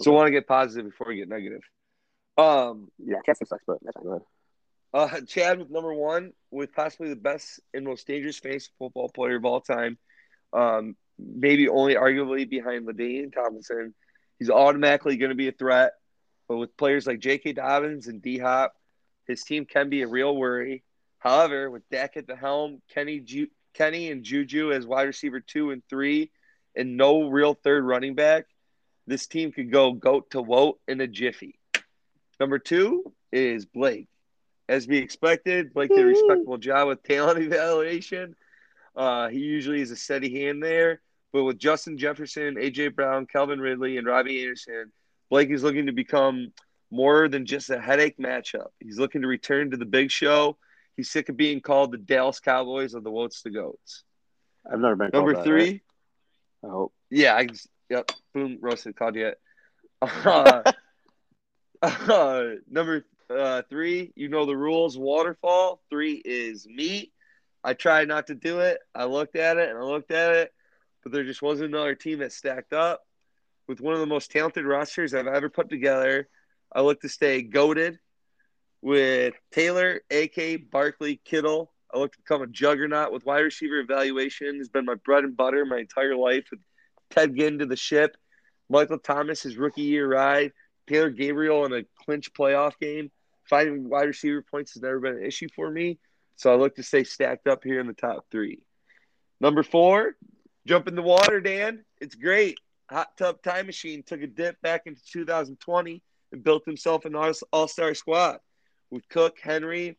[0.00, 0.16] So Okay.
[0.16, 1.62] Want to get positive before we get negative.
[2.40, 4.22] Um, Yeah, Cassie sucks, but that's good.
[4.94, 9.36] uh, Chad with number one, with possibly the best and most dangerous fantasy football player
[9.36, 9.98] of all time.
[10.52, 13.94] Um, maybe only arguably behind LaDainian Tomlinson.
[14.38, 15.92] He's automatically going to be a threat.
[16.48, 17.52] But with players like J.K.
[17.52, 18.74] Dobbins and D Hop,
[19.28, 20.82] His team can be a real worry.
[21.18, 25.70] However, with Dak at the helm, Kenny Ju- Kenny and Juju as wide receiver two
[25.70, 26.32] and three,
[26.74, 28.46] and no real third running back,
[29.06, 31.59] this team could go goat to woat in a jiffy.
[32.40, 34.08] Number two is Blake.
[34.66, 38.34] As we expected, Blake did a respectable job with talent evaluation.
[38.96, 41.02] Uh, he usually is a steady hand there.
[41.32, 44.90] But with Justin Jefferson, AJ Brown, Calvin Ridley, and Robbie Anderson,
[45.28, 46.52] Blake is looking to become
[46.90, 48.68] more than just a headache matchup.
[48.80, 50.56] He's looking to return to the big show.
[50.96, 54.02] He's sick of being called the Dallas Cowboys of the Woats the Goats.
[54.70, 55.82] I've never been Number called that, three, right?
[56.64, 56.92] I hope.
[57.10, 57.46] yeah, I,
[57.88, 59.38] yep, boom, roasted, called it.
[60.02, 60.62] Uh,
[61.82, 64.98] uh, number uh, three, you know the rules.
[64.98, 65.80] Waterfall.
[65.90, 67.12] Three is me.
[67.62, 68.78] I tried not to do it.
[68.94, 70.52] I looked at it and I looked at it,
[71.02, 73.02] but there just wasn't another team that stacked up
[73.68, 76.28] with one of the most talented rosters I've ever put together.
[76.72, 77.98] I look to stay goaded
[78.80, 81.70] with Taylor, AK, Barkley, Kittle.
[81.92, 84.58] I look to become a juggernaut with wide receiver evaluation.
[84.58, 86.44] Has been my bread and butter my entire life.
[86.50, 86.60] With
[87.10, 88.16] Ted getting to the ship,
[88.68, 90.52] Michael Thomas his rookie year ride,
[90.86, 93.10] Taylor Gabriel in a clinch playoff game.
[93.44, 95.98] Finding wide receiver points has never been an issue for me.
[96.36, 98.60] So I look to stay stacked up here in the top three.
[99.40, 100.16] Number four,
[100.66, 101.84] jump in the water, Dan.
[102.00, 102.58] It's great.
[102.88, 106.02] Hot tub time machine took a dip back into 2020
[106.32, 108.38] and built himself an all star squad
[108.90, 109.96] with Cook, Henry.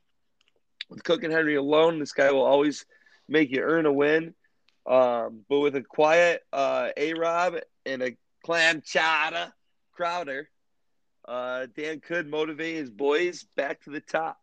[0.90, 2.86] With Cook and Henry alone, this guy will always
[3.30, 4.34] make you earn a win.
[4.86, 7.56] Um, but with a quiet uh, A Rob
[7.86, 9.54] and a clam chowder
[9.94, 10.50] Crowder,
[11.28, 14.38] uh, Dan could motivate his boys back to the top.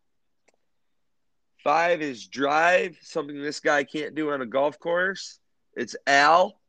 [1.63, 5.39] Five is drive, something this guy can't do on a golf course.
[5.75, 6.59] It's Al.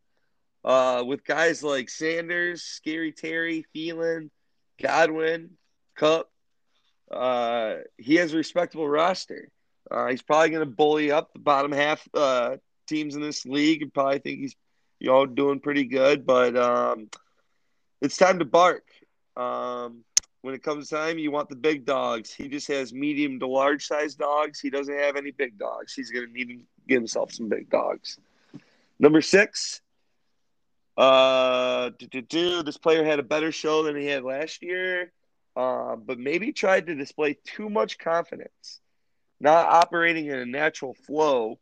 [0.63, 4.29] Uh, with guys like Sanders, Scary Terry, Thielen,
[4.83, 5.51] Godwin,
[5.97, 6.31] Kupp,
[7.11, 9.49] uh, he has a respectable roster.
[9.91, 12.57] Uh, he's probably going to bully up the bottom half uh,
[12.87, 14.55] teams in this league and probably think he's
[14.99, 16.27] you know doing pretty good.
[16.27, 17.09] But um,
[18.01, 18.85] it's time to bark.
[19.37, 20.05] Um,
[20.43, 22.33] when it comes time, you want the big dogs.
[22.33, 24.59] He just has medium to large size dogs.
[24.59, 25.93] He doesn't have any big dogs.
[25.93, 26.59] He's going to need to
[26.89, 28.19] get himself some big dogs.
[28.99, 29.81] Number six.
[30.97, 35.13] Uh, this player had a better show than he had last year,
[35.57, 38.81] uh, but maybe tried to display too much confidence,
[39.41, 41.59] not operating in a natural flow.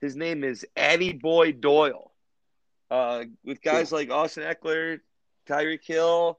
[0.00, 2.10] His name is Addy Boy Doyle.
[2.90, 5.00] Uh, with guys like Austin Ekeler,
[5.48, 6.38] Tyreek Hill,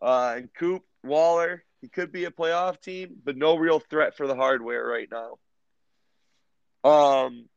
[0.00, 4.26] uh, and Coop Waller, he could be a playoff team, but no real threat for
[4.26, 5.38] the hardware right now.
[6.82, 7.48] Um,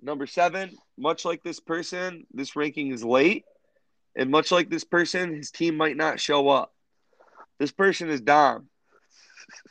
[0.00, 3.44] number seven, much like this person, this ranking is late,
[4.16, 6.72] and much like this person, his team might not show up.
[7.58, 8.68] This person is Dom.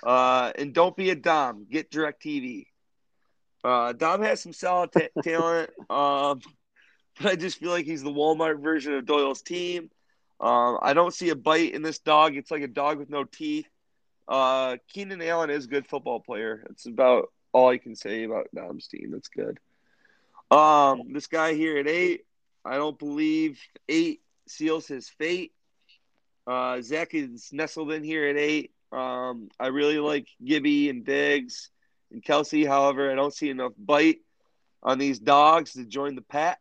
[0.03, 1.65] Uh, and don't be a Dom.
[1.69, 2.65] Get DirecTV.
[3.63, 6.41] Uh, Dom has some solid ta- talent, um,
[7.19, 9.89] but I just feel like he's the Walmart version of Doyle's team.
[10.39, 12.35] Um, I don't see a bite in this dog.
[12.35, 13.67] It's like a dog with no teeth.
[14.27, 16.63] Uh, Keenan Allen is a good football player.
[16.67, 19.11] That's about all I can say about Dom's team.
[19.11, 19.59] That's good.
[20.51, 22.25] Um, this guy here at eight,
[22.63, 25.51] I don't believe eight seals his fate.
[26.47, 28.71] Uh, Zach is nestled in here at eight.
[28.91, 31.69] Um, I really like Gibby and Diggs
[32.11, 32.67] and Kelce.
[32.67, 34.21] However, I don't see enough bite
[34.81, 36.59] on these dogs to join the pack.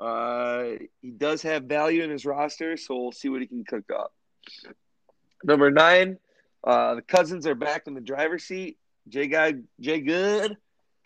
[0.00, 3.84] Uh, he does have value in his roster, so we'll see what he can cook
[3.94, 4.12] up.
[5.44, 6.18] Number nine,
[6.64, 8.78] uh, the Cousins are back in the driver's seat.
[9.08, 10.56] Jay Guy, Jay Good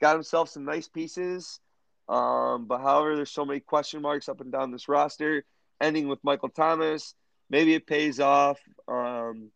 [0.01, 1.61] got himself some nice pieces.
[2.09, 5.45] Um, but however, there's so many question marks up and down this roster,
[5.81, 7.15] ending with Michael Thomas.
[7.51, 8.59] Maybe it pays off.
[8.87, 9.51] Um,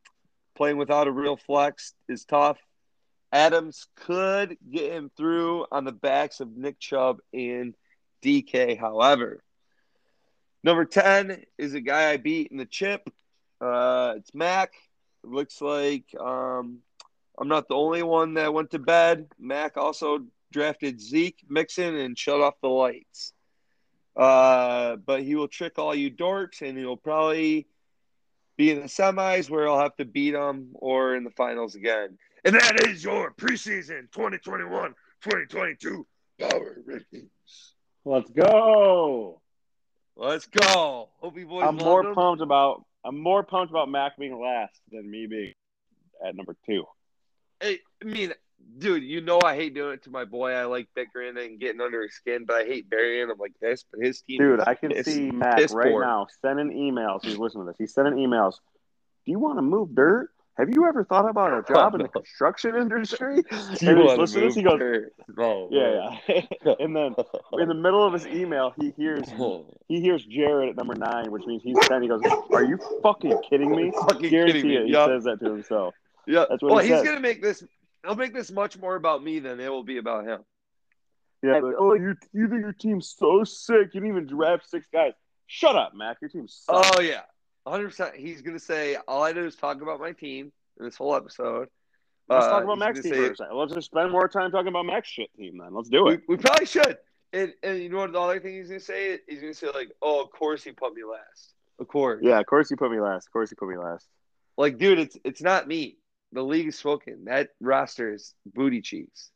[0.57, 2.59] playing without a real flex is tough.
[3.33, 7.75] Adams could get him through on the backs of Nick Chubb and
[8.23, 9.43] DK, however.
[10.65, 13.09] Number 10 is a guy I beat in the chip.
[13.61, 14.73] Uh, it's Mac.
[15.25, 16.79] It looks like um,
[17.39, 19.29] I'm not the only one that went to bed.
[19.39, 23.33] Mac also drafted Zeke Mixon and shut off the lights.
[24.17, 27.69] Uh, but he will trick all you dorks, and he'll probably
[28.57, 32.19] be in the semis where I'll have to beat him or in the finals again.
[32.45, 36.07] And that is your preseason 2021 2022
[36.41, 37.73] power rankings.
[38.09, 39.39] Let's go.
[40.17, 41.11] Let's go.
[41.21, 42.15] Hope you boys I'm more them.
[42.15, 45.53] pumped about I'm more pumped about Mac being last than me being
[46.27, 46.85] at number two.
[47.61, 48.33] Hey, I mean,
[48.79, 50.53] dude, you know I hate doing it to my boy.
[50.53, 53.85] I like bickering and getting under his skin, but I hate burying him like this.
[53.93, 56.01] But his team, Dude, I can see Mac right poor.
[56.03, 57.25] now sending emails.
[57.27, 57.77] He's listening to this.
[57.79, 58.55] He's sending emails.
[59.27, 60.31] Do you want to move dirt?
[60.59, 63.43] Have you ever thought about a oh, job in the construction industry?
[63.51, 64.81] And he's listening to this, he goes,
[65.37, 66.75] no, oh, yeah, yeah.
[66.81, 67.15] and then
[67.53, 69.29] in the middle of his email, he hears
[69.89, 72.03] he hears Jared at number nine, which means he's ten.
[72.03, 72.21] He goes,
[72.53, 74.77] "Are you fucking kidding me?" Fucking Guarantee kidding me.
[74.77, 74.87] it.
[74.87, 75.09] He Yup.
[75.09, 75.95] says that to himself.
[76.27, 77.07] Yeah, That's what well, he he's says.
[77.07, 77.63] gonna make this.
[78.05, 80.41] He'll make this much more about me than it will be about him.
[81.43, 81.59] Yeah.
[81.59, 83.95] Uh, like, oh, you you think your team's so sick?
[83.95, 85.13] You didn't even draft six guys.
[85.47, 86.19] Shut up, Mac.
[86.21, 86.99] Your team oh, sucks.
[86.99, 87.23] Oh yeah,
[87.71, 87.89] 100.
[87.89, 91.15] percent He's gonna say all I did is talk about my team in this whole
[91.15, 91.69] episode.
[92.29, 93.57] Let's Uh, talk about Mac's team say- for a second.
[93.57, 95.73] Let's just spend more time talking about Mac's shit team then.
[95.75, 96.23] Let's do it.
[96.29, 96.99] we probably should.
[97.33, 99.19] And, and you know what the other thing he's gonna say?
[99.29, 101.55] He's gonna say like, "Oh, of course he put me last.
[101.79, 103.27] Of course." Yeah, of course he put me last.
[103.27, 104.07] Of course he put me last.
[104.57, 105.99] Like, dude, it's it's not me.
[106.33, 107.25] The league is spoken.
[107.27, 109.31] That roster is booty cheeks.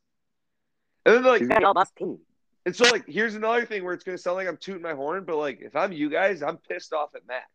[1.05, 2.19] And then like, He's got team.
[2.65, 5.23] and so like, here's another thing where it's gonna sound like I'm tooting my horn,
[5.25, 7.49] but like, if I'm you guys, I'm pissed off at Mac.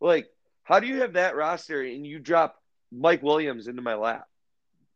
[0.00, 0.28] Like,
[0.64, 2.56] how do you have that roster and you drop
[2.92, 4.26] Mike Williams into my lap?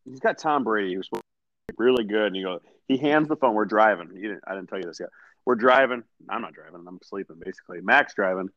[0.04, 1.22] He's got Tom Brady, who's supposed
[1.68, 3.54] to be really good, and he goes, he hands the phone.
[3.54, 4.10] We're driving.
[4.14, 5.10] You didn't, I didn't tell you this yet.
[5.44, 6.02] We're driving.
[6.28, 6.84] I'm not driving.
[6.86, 7.80] I'm sleeping basically.
[7.82, 8.48] Mac's driving.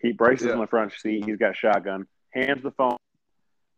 [0.00, 0.52] He Bryce is Yeah.
[0.54, 1.24] in the front seat.
[1.24, 2.06] He's got shotgun.
[2.30, 2.96] Hands the phone.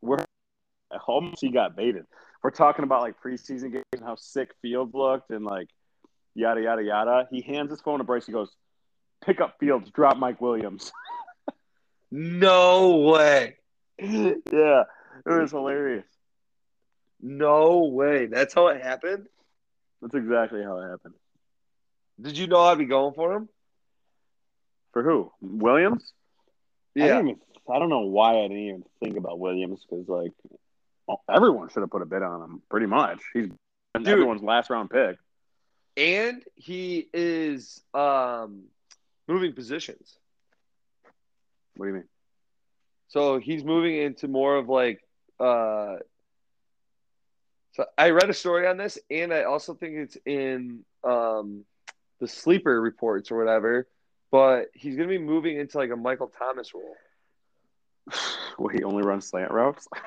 [0.02, 2.06] We're at almost he got baited.
[2.42, 5.68] We're talking about like preseason games and how sick Fields looked and like
[6.34, 7.28] yada yada yada.
[7.30, 8.26] He hands his phone to Bryce.
[8.26, 8.50] He goes,
[9.24, 9.90] "Pick up Fields.
[9.90, 10.92] Drop Mike Williams."
[12.10, 13.56] No way.
[13.98, 14.84] yeah, it
[15.26, 16.06] was hilarious.
[17.20, 18.26] No way.
[18.26, 19.26] That's how it happened.
[20.00, 21.14] That's exactly how it happened.
[22.20, 23.48] Did you know I'd be going for him?
[24.92, 25.30] For who?
[25.40, 26.12] Williams?
[26.96, 27.06] I, Yeah.
[27.16, 27.40] didn't even,
[27.72, 30.32] I don't know why I didn't even think about Williams because like
[31.06, 32.62] well, everyone should have put a bid on him.
[32.70, 33.48] Pretty much, he's
[33.94, 34.08] Dude.
[34.08, 35.16] everyone's last round pick.
[35.96, 38.64] And he is um
[39.28, 40.16] moving positions.
[41.80, 42.08] What do you mean?
[43.08, 45.00] So he's moving into more of like
[45.38, 45.96] uh
[47.72, 51.64] so I read a story on this and I also think it's in um
[52.20, 53.88] the sleeper reports or whatever,
[54.30, 56.94] but he's gonna be moving into like a Michael Thomas role.
[58.58, 59.88] Well, he only runs slant routes.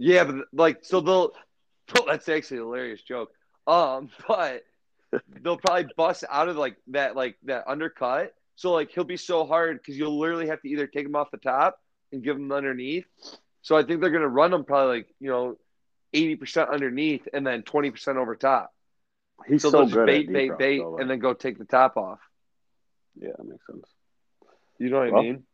[0.00, 1.32] Yeah, but like so they'll
[2.08, 3.30] that's actually a hilarious joke.
[3.68, 4.64] Um, but
[5.42, 8.34] they'll probably bust out of like that like that undercut.
[8.58, 11.30] So like he'll be so hard because you'll literally have to either take him off
[11.30, 11.78] the top
[12.10, 13.06] and give him underneath.
[13.62, 15.58] So I think they're gonna run him probably like you know
[16.12, 18.72] eighty percent underneath and then twenty percent over top.
[19.46, 21.34] He's So, so, they'll just good bait, at bait, bait, though, like- and then go
[21.34, 22.18] take the top off.
[23.16, 23.86] yeah, that makes sense.
[24.80, 25.44] You know what Well, I mean?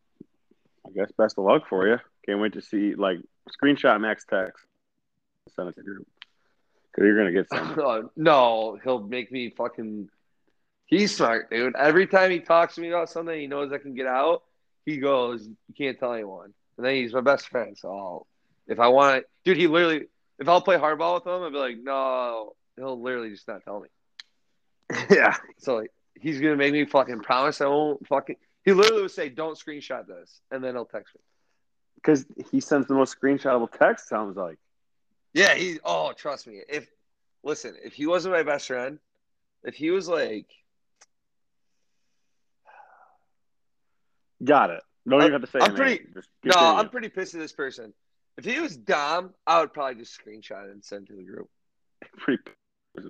[0.87, 1.99] I guess best of luck for you.
[2.25, 3.19] Can't wait to see like
[3.63, 4.65] screenshot Mac's text.
[5.55, 6.07] Send it to group
[6.91, 8.09] because you're gonna get some.
[8.17, 10.09] No, he'll make me fucking.
[10.87, 11.75] He's smart, dude.
[11.77, 14.43] Every time he talks to me about something he knows I can get out,
[14.85, 18.27] he goes, "You can't tell anyone." And then he's my best friend, so I'll,
[18.67, 20.07] if I want it, dude, he literally,
[20.39, 23.81] if I'll play hardball with him, I'll be like, "No," he'll literally just not tell
[23.81, 23.89] me.
[25.11, 28.37] yeah, So like, he's gonna make me fucking promise I won't fucking.
[28.65, 31.21] He literally would say, "Don't screenshot this," and then he'll text me.
[31.97, 34.09] because he sends the most screenshotable text.
[34.09, 34.59] Sounds like.
[35.33, 35.79] Yeah, he.
[35.85, 36.61] Oh, trust me.
[36.69, 36.87] If
[37.43, 38.99] listen, if he wasn't my best friend,
[39.65, 40.47] if he was like,
[44.45, 44.83] Got it.
[45.09, 45.59] Don't even have to say.
[45.61, 46.07] I'm pretty-
[46.45, 46.55] no.
[46.57, 47.93] I'm pretty pissed at this person.
[48.37, 51.23] If he was Dom, I would probably just screenshot it and send it to the
[51.25, 51.49] group,
[52.19, 52.43] pretty.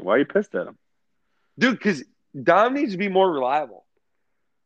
[0.00, 0.76] Why are you pissed at him?
[1.58, 1.78] dude.
[1.78, 2.04] Because
[2.40, 3.86] Dom needs to be more reliable.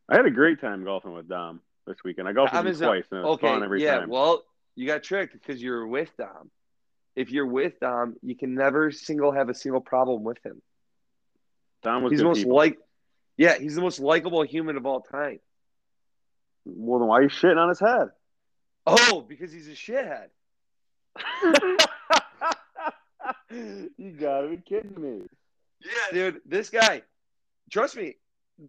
[0.09, 2.27] I had a great time golfing with Dom this weekend.
[2.29, 3.99] I golfed with Dom him is a- twice, and it was Okay, fun every yeah.
[4.01, 4.09] time.
[4.09, 4.43] Well,
[4.75, 6.51] you got tricked because you're with Dom.
[7.15, 10.63] If you're with Dom, you can never single have a single problem with him.
[11.83, 12.57] Dom was He's the most people.
[12.57, 12.79] like,
[13.37, 15.41] yeah, he's the most likable human of all time.
[16.69, 18.09] Well, then why are you shitting on his head?
[18.87, 20.29] Oh, because he's a shithead.
[23.99, 25.23] you gotta be kidding me.
[25.81, 27.03] Yeah, dude, this guy,
[27.71, 28.17] trust me,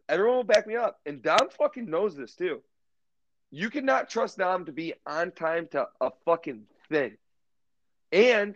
[0.07, 0.99] everyone will back me up.
[1.05, 2.61] And Dom fucking knows this too.
[3.51, 7.17] You cannot trust Dom to be on time to a fucking thing.
[8.11, 8.55] And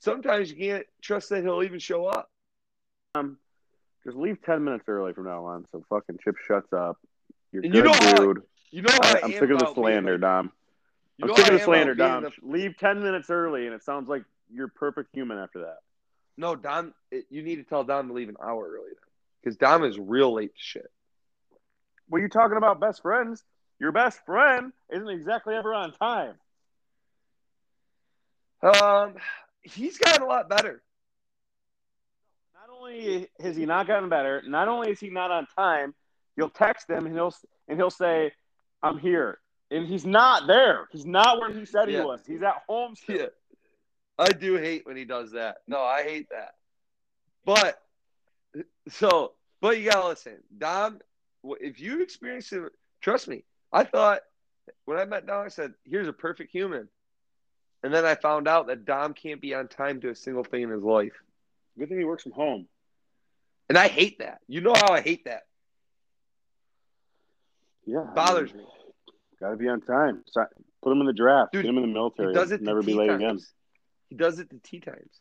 [0.00, 2.30] sometimes you can't trust that he'll even show up.
[3.14, 3.38] Um,
[4.04, 6.98] just leave ten minutes early from now on, so fucking Chip shuts up.
[7.52, 8.42] You're And good, you know dude.
[8.72, 10.50] You know I, I'm sick of the slander, Dom.
[11.18, 12.22] you I'm sick of the slander, Dom.
[12.24, 15.78] the- Leave ten minutes early, and it sounds like you're perfect human after that.
[16.38, 18.96] no, Dom, it, you need to tell Dom to leave an hour early then.
[19.42, 20.90] Because Dom is real late to shit.
[22.08, 23.44] Well, you talking about best friends?
[23.78, 26.34] Your best friend isn't exactly ever on time.
[28.62, 29.14] Um,
[29.60, 30.82] he's gotten a lot better.
[32.54, 35.94] Not only has he not gotten better, not only is he not on time,
[36.36, 37.34] you'll text him and he'll
[37.68, 38.32] and he'll say,
[38.82, 40.88] "I'm here," and he's not there.
[40.90, 42.00] He's not where he said Yeah.
[42.00, 42.20] he was.
[42.26, 43.16] He's at home still.
[43.18, 43.26] Yeah.
[44.18, 45.58] I do hate when he does that.
[45.66, 46.54] No, I hate that.
[47.44, 47.82] But
[48.88, 51.00] so, but you gotta listen, Dom.
[51.46, 52.62] wh- If you experience it,
[53.00, 53.44] trust me.
[53.72, 54.20] I thought
[54.84, 56.88] when I met Dom, I said, "Here's a perfect human,"
[57.82, 60.62] and then I found out that Dom can't be on time to a single thing
[60.62, 61.14] in his life,
[61.78, 62.68] Good thing he works from home.
[63.68, 64.40] and I hate that.
[64.46, 65.46] You know how I hate that.
[67.86, 68.64] Yeah, bothers me.
[69.40, 70.22] Got to be on time.
[70.32, 70.40] Si-
[70.82, 71.52] Put him in the draft.
[71.52, 72.34] Dude, Get him in the He military.
[72.34, 72.60] does it.
[72.60, 73.22] Never be late times.
[73.22, 73.38] again.
[74.10, 75.20] He does it to tea times.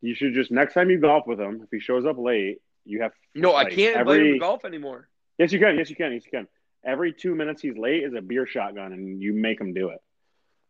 [0.00, 3.00] You should just next time you golf with him, if he shows up late, you
[3.02, 5.08] have No, like, I can't invite him to golf anymore.
[5.38, 5.76] Yes, you can.
[5.76, 6.12] Yes, you can.
[6.12, 6.46] Yes, you can.
[6.84, 9.98] Every two minutes he's late is a beer shotgun, and you make him do it.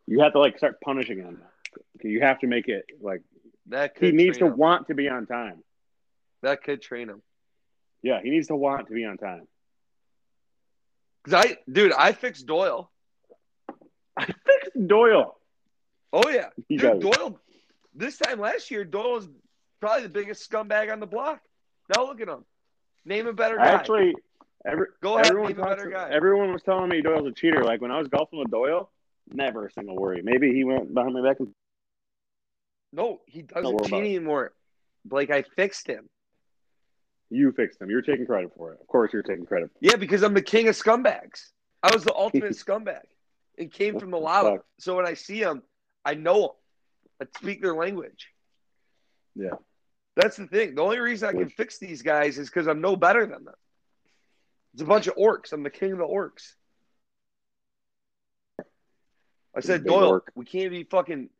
[0.06, 1.42] You have to like start punishing him.
[2.02, 3.22] You have to make it like
[3.66, 4.56] That could he needs to him.
[4.56, 5.62] want to be on time.
[6.42, 7.20] That could train him.
[8.02, 9.48] Yeah, he needs to want to be on time.
[11.24, 12.90] Cause I, dude, I fixed Doyle.
[14.16, 15.36] I fixed Doyle.
[16.12, 17.00] Oh yeah, He dude.
[17.00, 17.38] Doyle.
[17.94, 19.28] This time last year, Doyle was
[19.80, 21.40] probably the biggest scumbag on the block.
[21.94, 22.44] Now look at him.
[23.04, 23.66] Name a better guy.
[23.66, 24.14] Actually,
[24.66, 26.08] every, Go ahead, everyone, name a talks- better guy.
[26.10, 27.62] everyone was telling me Doyle's a cheater.
[27.64, 28.90] Like when I was golfing with Doyle,
[29.32, 30.20] never a single worry.
[30.22, 31.54] Maybe he went behind my back and
[32.92, 34.52] no, he doesn't cheat anymore.
[35.04, 36.08] Blake, I fixed him.
[37.34, 37.90] You fixed them.
[37.90, 38.80] You're taking credit for it.
[38.80, 39.70] Of course, you're taking credit.
[39.80, 41.50] Yeah, because I'm the king of scumbags.
[41.82, 43.02] I was the ultimate scumbag.
[43.56, 44.58] It came from the lava.
[44.78, 45.62] So when I see them,
[46.04, 46.50] I know them.
[47.28, 48.28] I speak their language.
[49.36, 49.50] Yeah.
[50.16, 50.74] That's the thing.
[50.74, 53.44] The only reason I can Which- fix these guys is because I'm no better than
[53.44, 53.54] them.
[54.72, 55.52] It's a bunch of orcs.
[55.52, 56.52] I'm the king of the orcs.
[59.56, 60.32] I said, Doyle, orc.
[60.34, 61.30] we can't be fucking.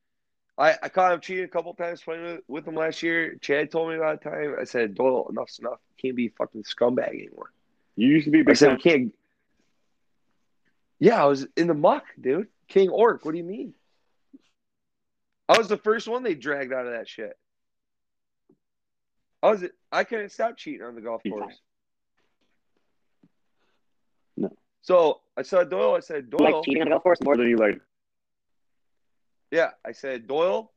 [0.56, 3.36] I, I caught him cheating a couple times playing with, with him last year.
[3.40, 4.54] Chad told me about the time.
[4.60, 5.80] I said, Doyle, enough's enough.
[5.96, 7.50] You can't be fucking scumbag anymore.
[7.96, 8.76] You used to be a I big said, time.
[8.76, 9.14] we can't.
[11.00, 12.48] Yeah, I was in the muck, dude.
[12.68, 13.24] King Orc.
[13.24, 13.74] What do you mean?
[15.48, 17.36] I was the first one they dragged out of that shit.
[19.42, 19.64] I was.
[19.92, 21.54] I couldn't stop cheating on the golf course.
[24.36, 24.50] No.
[24.82, 25.94] So I saw Doyle.
[25.96, 26.56] I said, Doyle.
[26.56, 27.80] Like cheating on the golf course more than you like.
[29.54, 30.72] Yeah, I said, Doyle,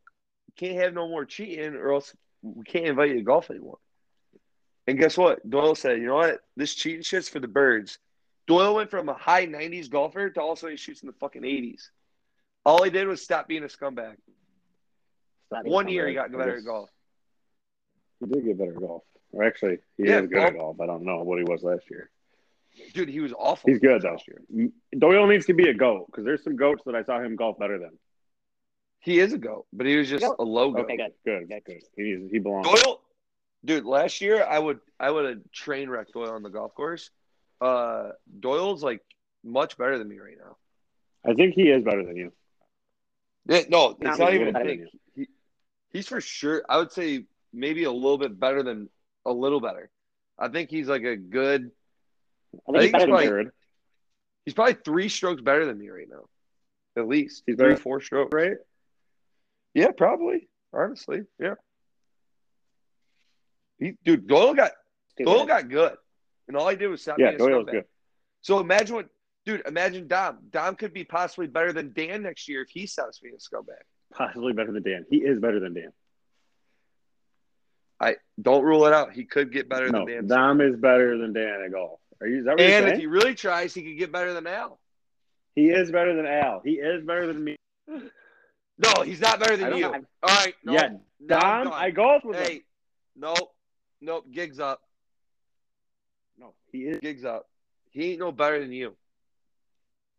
[0.45, 3.79] you can't have no more cheating, or else we can't invite you to golf anymore.
[4.85, 5.49] And guess what?
[5.49, 6.41] Doyle said, you know what?
[6.55, 7.97] This cheating shit's for the birds.
[8.45, 11.89] Doyle went from a high 90s golfer to also he shoots in the fucking 80s.
[12.67, 14.13] All he did was stop being a scumbag.
[15.49, 16.91] One year he got better at golf.
[18.19, 19.01] He did get better at golf.
[19.31, 20.81] Or actually, he Yeah, is good at golf- golf.
[20.81, 22.11] I don't know what he was last year.
[22.93, 23.71] Dude, he was awful.
[23.71, 24.11] He's good though.
[24.11, 24.69] last year.
[24.95, 27.57] Doyle needs to be a goat because there's some goats that I saw him golf
[27.57, 27.97] better than.
[28.99, 30.89] He is a goat, but he was just a low Goat.
[30.89, 30.97] a logo.
[31.25, 31.81] good, good, good.
[31.95, 32.67] He needs, he belongs.
[32.67, 33.01] Doyle,
[33.63, 37.09] dude, last year I would I would have train wrecked Doyle on the golf course.
[37.61, 39.01] Uh, Doyle's like
[39.43, 40.57] much better than me right now.
[41.29, 42.31] I think he is better than you.
[43.47, 44.87] Yeah, no, it's Not not even a thing.
[45.15, 45.27] He,
[45.91, 46.63] he's for sure.
[46.67, 47.23] I would say
[47.53, 48.89] maybe a little bit better than
[49.25, 49.89] a little better.
[50.37, 51.71] I think he's like a good.
[52.67, 53.51] I think he's better than probably- Jared.
[54.45, 56.23] He's probably three strokes better than me right now,
[57.01, 57.43] at least.
[57.45, 58.33] He's three, better- four strokes.
[58.33, 58.53] Right?
[59.73, 60.49] Yeah, probably.
[60.73, 61.55] Honestly, yeah.
[63.79, 64.71] He, dude, Doyle got
[65.23, 65.95] Doyle got good,
[66.47, 67.71] and all he did was stop Yeah, Doyle's scumbag.
[67.71, 67.85] good.
[68.41, 69.07] So imagine what,
[69.45, 69.61] dude.
[69.67, 70.39] Imagine Dom.
[70.49, 73.81] Dom could be possibly better than Dan next year if he stops being a scumbag.
[74.13, 75.05] Possibly better than Dan.
[75.09, 75.91] He is better than Dan.
[77.99, 79.13] I don't rule it out.
[79.13, 80.27] He could get better No, than Dan.
[80.27, 81.99] Dom is better than Dan at golf.
[82.21, 82.39] Are you?
[82.39, 82.99] Is that what and if saying?
[82.99, 84.79] he really tries, he could get better than Al.
[85.55, 86.61] He is better than Al.
[86.63, 87.55] He is better than me.
[88.77, 89.81] No, he's not better than you.
[89.81, 89.93] know.
[90.23, 90.89] All right, no, yeah,
[91.19, 91.71] no, Dom.
[91.73, 92.43] I golfed with him.
[92.43, 92.61] Hey,
[93.15, 93.51] nope,
[94.01, 94.25] nope.
[94.31, 94.81] Gigs up,
[96.37, 97.49] No, he is gigs up.
[97.91, 98.95] He ain't no better than you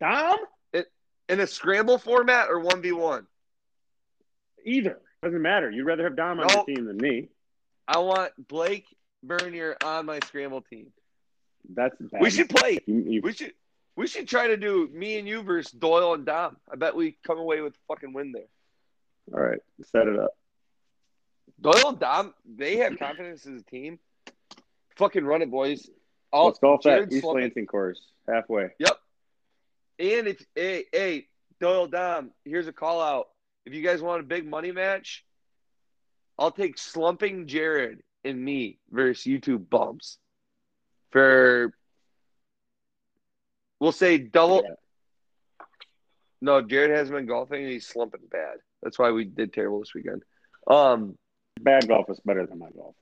[0.00, 0.36] Dom.
[0.72, 0.86] It,
[1.28, 3.26] in a scramble format or one v one.
[4.64, 5.70] Either doesn't matter.
[5.70, 7.28] You'd rather have Dom on your team than me.
[7.86, 8.86] I want Blake
[9.22, 10.88] Bernier on my scramble team.
[11.74, 12.20] That's bad.
[12.20, 12.78] We should play.
[12.86, 13.52] You, you, We should.
[13.98, 16.56] We should try to do me and you versus Doyle and Dom.
[16.70, 18.44] I bet we come away with a fucking win there.
[19.34, 19.58] all right,
[19.90, 20.30] set it up.
[21.60, 23.98] Doyle and Dom, they have confidence as a team.
[24.94, 25.90] Fucking run it, boys.
[26.32, 27.24] All, Let's golf that East.
[27.24, 28.68] Lansing course halfway.
[28.78, 29.00] Yep.
[29.98, 31.26] And if hey hey
[31.60, 33.26] Doyle Dom, here's a call out.
[33.66, 35.24] If you guys want a big money match,
[36.38, 40.18] I'll take slumping Jared and me versus you two bumps
[41.10, 41.72] for
[43.80, 44.62] we'll say double.
[44.64, 44.74] Yeah.
[46.40, 48.58] No, Jared hasn't been golfing and he's slumping bad.
[48.82, 50.22] That's why we did terrible this weekend.
[50.68, 51.16] Um,
[51.60, 52.94] Bad golf is better than my golf.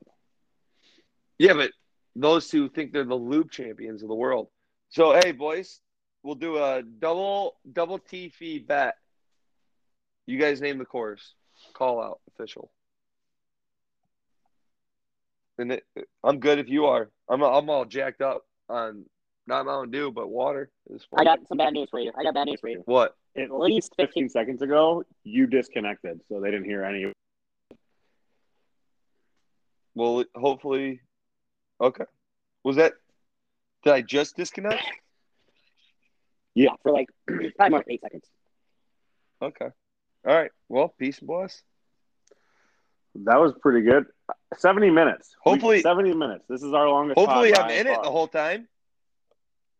[1.38, 1.70] yeah, but
[2.14, 4.48] those two think they're the loop champions of the world.
[4.88, 5.80] So hey, boys,
[6.22, 8.94] we'll do a double double T fee bet.
[10.24, 11.34] You guys name the course.
[11.74, 12.70] Call out official.
[15.58, 15.84] And it,
[16.24, 17.10] I'm good if you are.
[17.28, 19.04] I'm I'm all jacked up on
[19.46, 20.70] not Mountain Dew but water.
[20.88, 22.12] This I got some bad news for you.
[22.18, 22.82] I got bad news for you.
[22.86, 23.14] what?
[23.36, 27.12] At least 15 seconds ago, you disconnected, so they didn't hear any.
[29.94, 31.00] Well, hopefully.
[31.80, 32.04] Okay.
[32.64, 32.94] Was that?
[33.84, 34.82] Did I just disconnect?
[36.54, 37.08] Yeah, for like
[37.58, 38.24] five more eight seconds.
[39.42, 39.66] Okay.
[40.26, 40.50] All right.
[40.68, 41.62] Well, peace and bless.
[43.24, 44.06] That was pretty good.
[44.56, 45.36] 70 minutes.
[45.44, 46.44] We- Hopefully- 70 minutes.
[46.48, 47.18] This is our longest.
[47.18, 48.68] Hopefully, I'm by in it the whole time.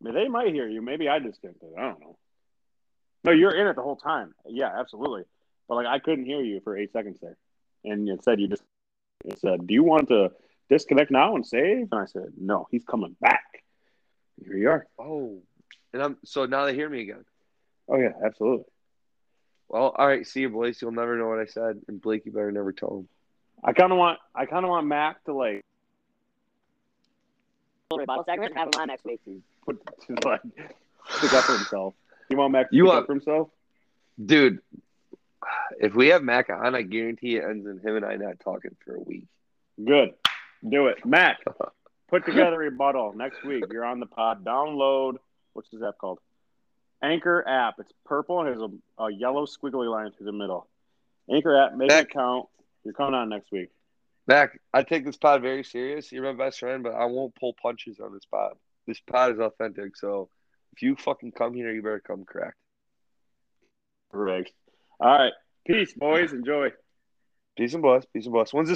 [0.00, 0.82] I mean, they might hear you.
[0.82, 1.70] Maybe I disconnected.
[1.76, 2.18] I don't know.
[3.24, 4.34] No, you're in it the whole time.
[4.46, 5.24] Yeah, absolutely.
[5.68, 7.36] But like, I couldn't hear you for eight seconds there,
[7.84, 8.62] and it said you just
[9.24, 10.30] it said, "Do you want to
[10.68, 13.64] disconnect now and save?" And I said, "No, he's coming back."
[14.44, 14.86] Here you are.
[14.98, 15.42] Oh,
[15.92, 17.24] and I'm so now they hear me again.
[17.88, 18.66] Oh yeah, absolutely.
[19.68, 20.26] Well, all right.
[20.26, 20.80] See you, boys.
[20.80, 23.08] You'll never know what I said, and Blake, you better never tell him.
[23.64, 25.62] I kind of want I kind of want Mac to like
[27.90, 28.56] Little rebuttal segment.
[28.56, 29.20] Have him on next week.
[29.64, 30.40] put to like
[31.18, 31.94] stick up for himself.
[32.30, 33.48] You want Mac to You stick want- up for himself?
[34.24, 34.60] Dude,
[35.78, 38.74] if we have Mac on, I guarantee it ends in him and I not talking
[38.84, 39.24] for a week.
[39.84, 40.14] Good.
[40.68, 41.04] Do it.
[41.04, 41.38] Mac,
[42.08, 43.64] put together a rebuttal next week.
[43.70, 44.42] You're on the pod.
[44.44, 45.16] Download,
[45.52, 46.18] what's this app called?
[47.02, 47.74] Anchor app.
[47.78, 50.66] It's purple and has a, a yellow squiggly line through the middle.
[51.30, 52.04] Anchor app, make Mac.
[52.04, 52.48] it count.
[52.82, 53.68] You're coming on next week.
[54.26, 56.10] Mac, I take this pod very serious.
[56.10, 58.54] You're my best friend, but I won't pull punches on this pod.
[58.86, 60.28] This pod is authentic, so
[60.72, 62.56] if you fucking come here, you better come correct.
[64.10, 64.52] Correct.
[65.00, 65.32] All right.
[65.66, 66.32] Peace, boys.
[66.32, 66.70] Enjoy.
[67.56, 68.04] Peace and bless.
[68.12, 68.52] Peace and bless.
[68.52, 68.74] When's this?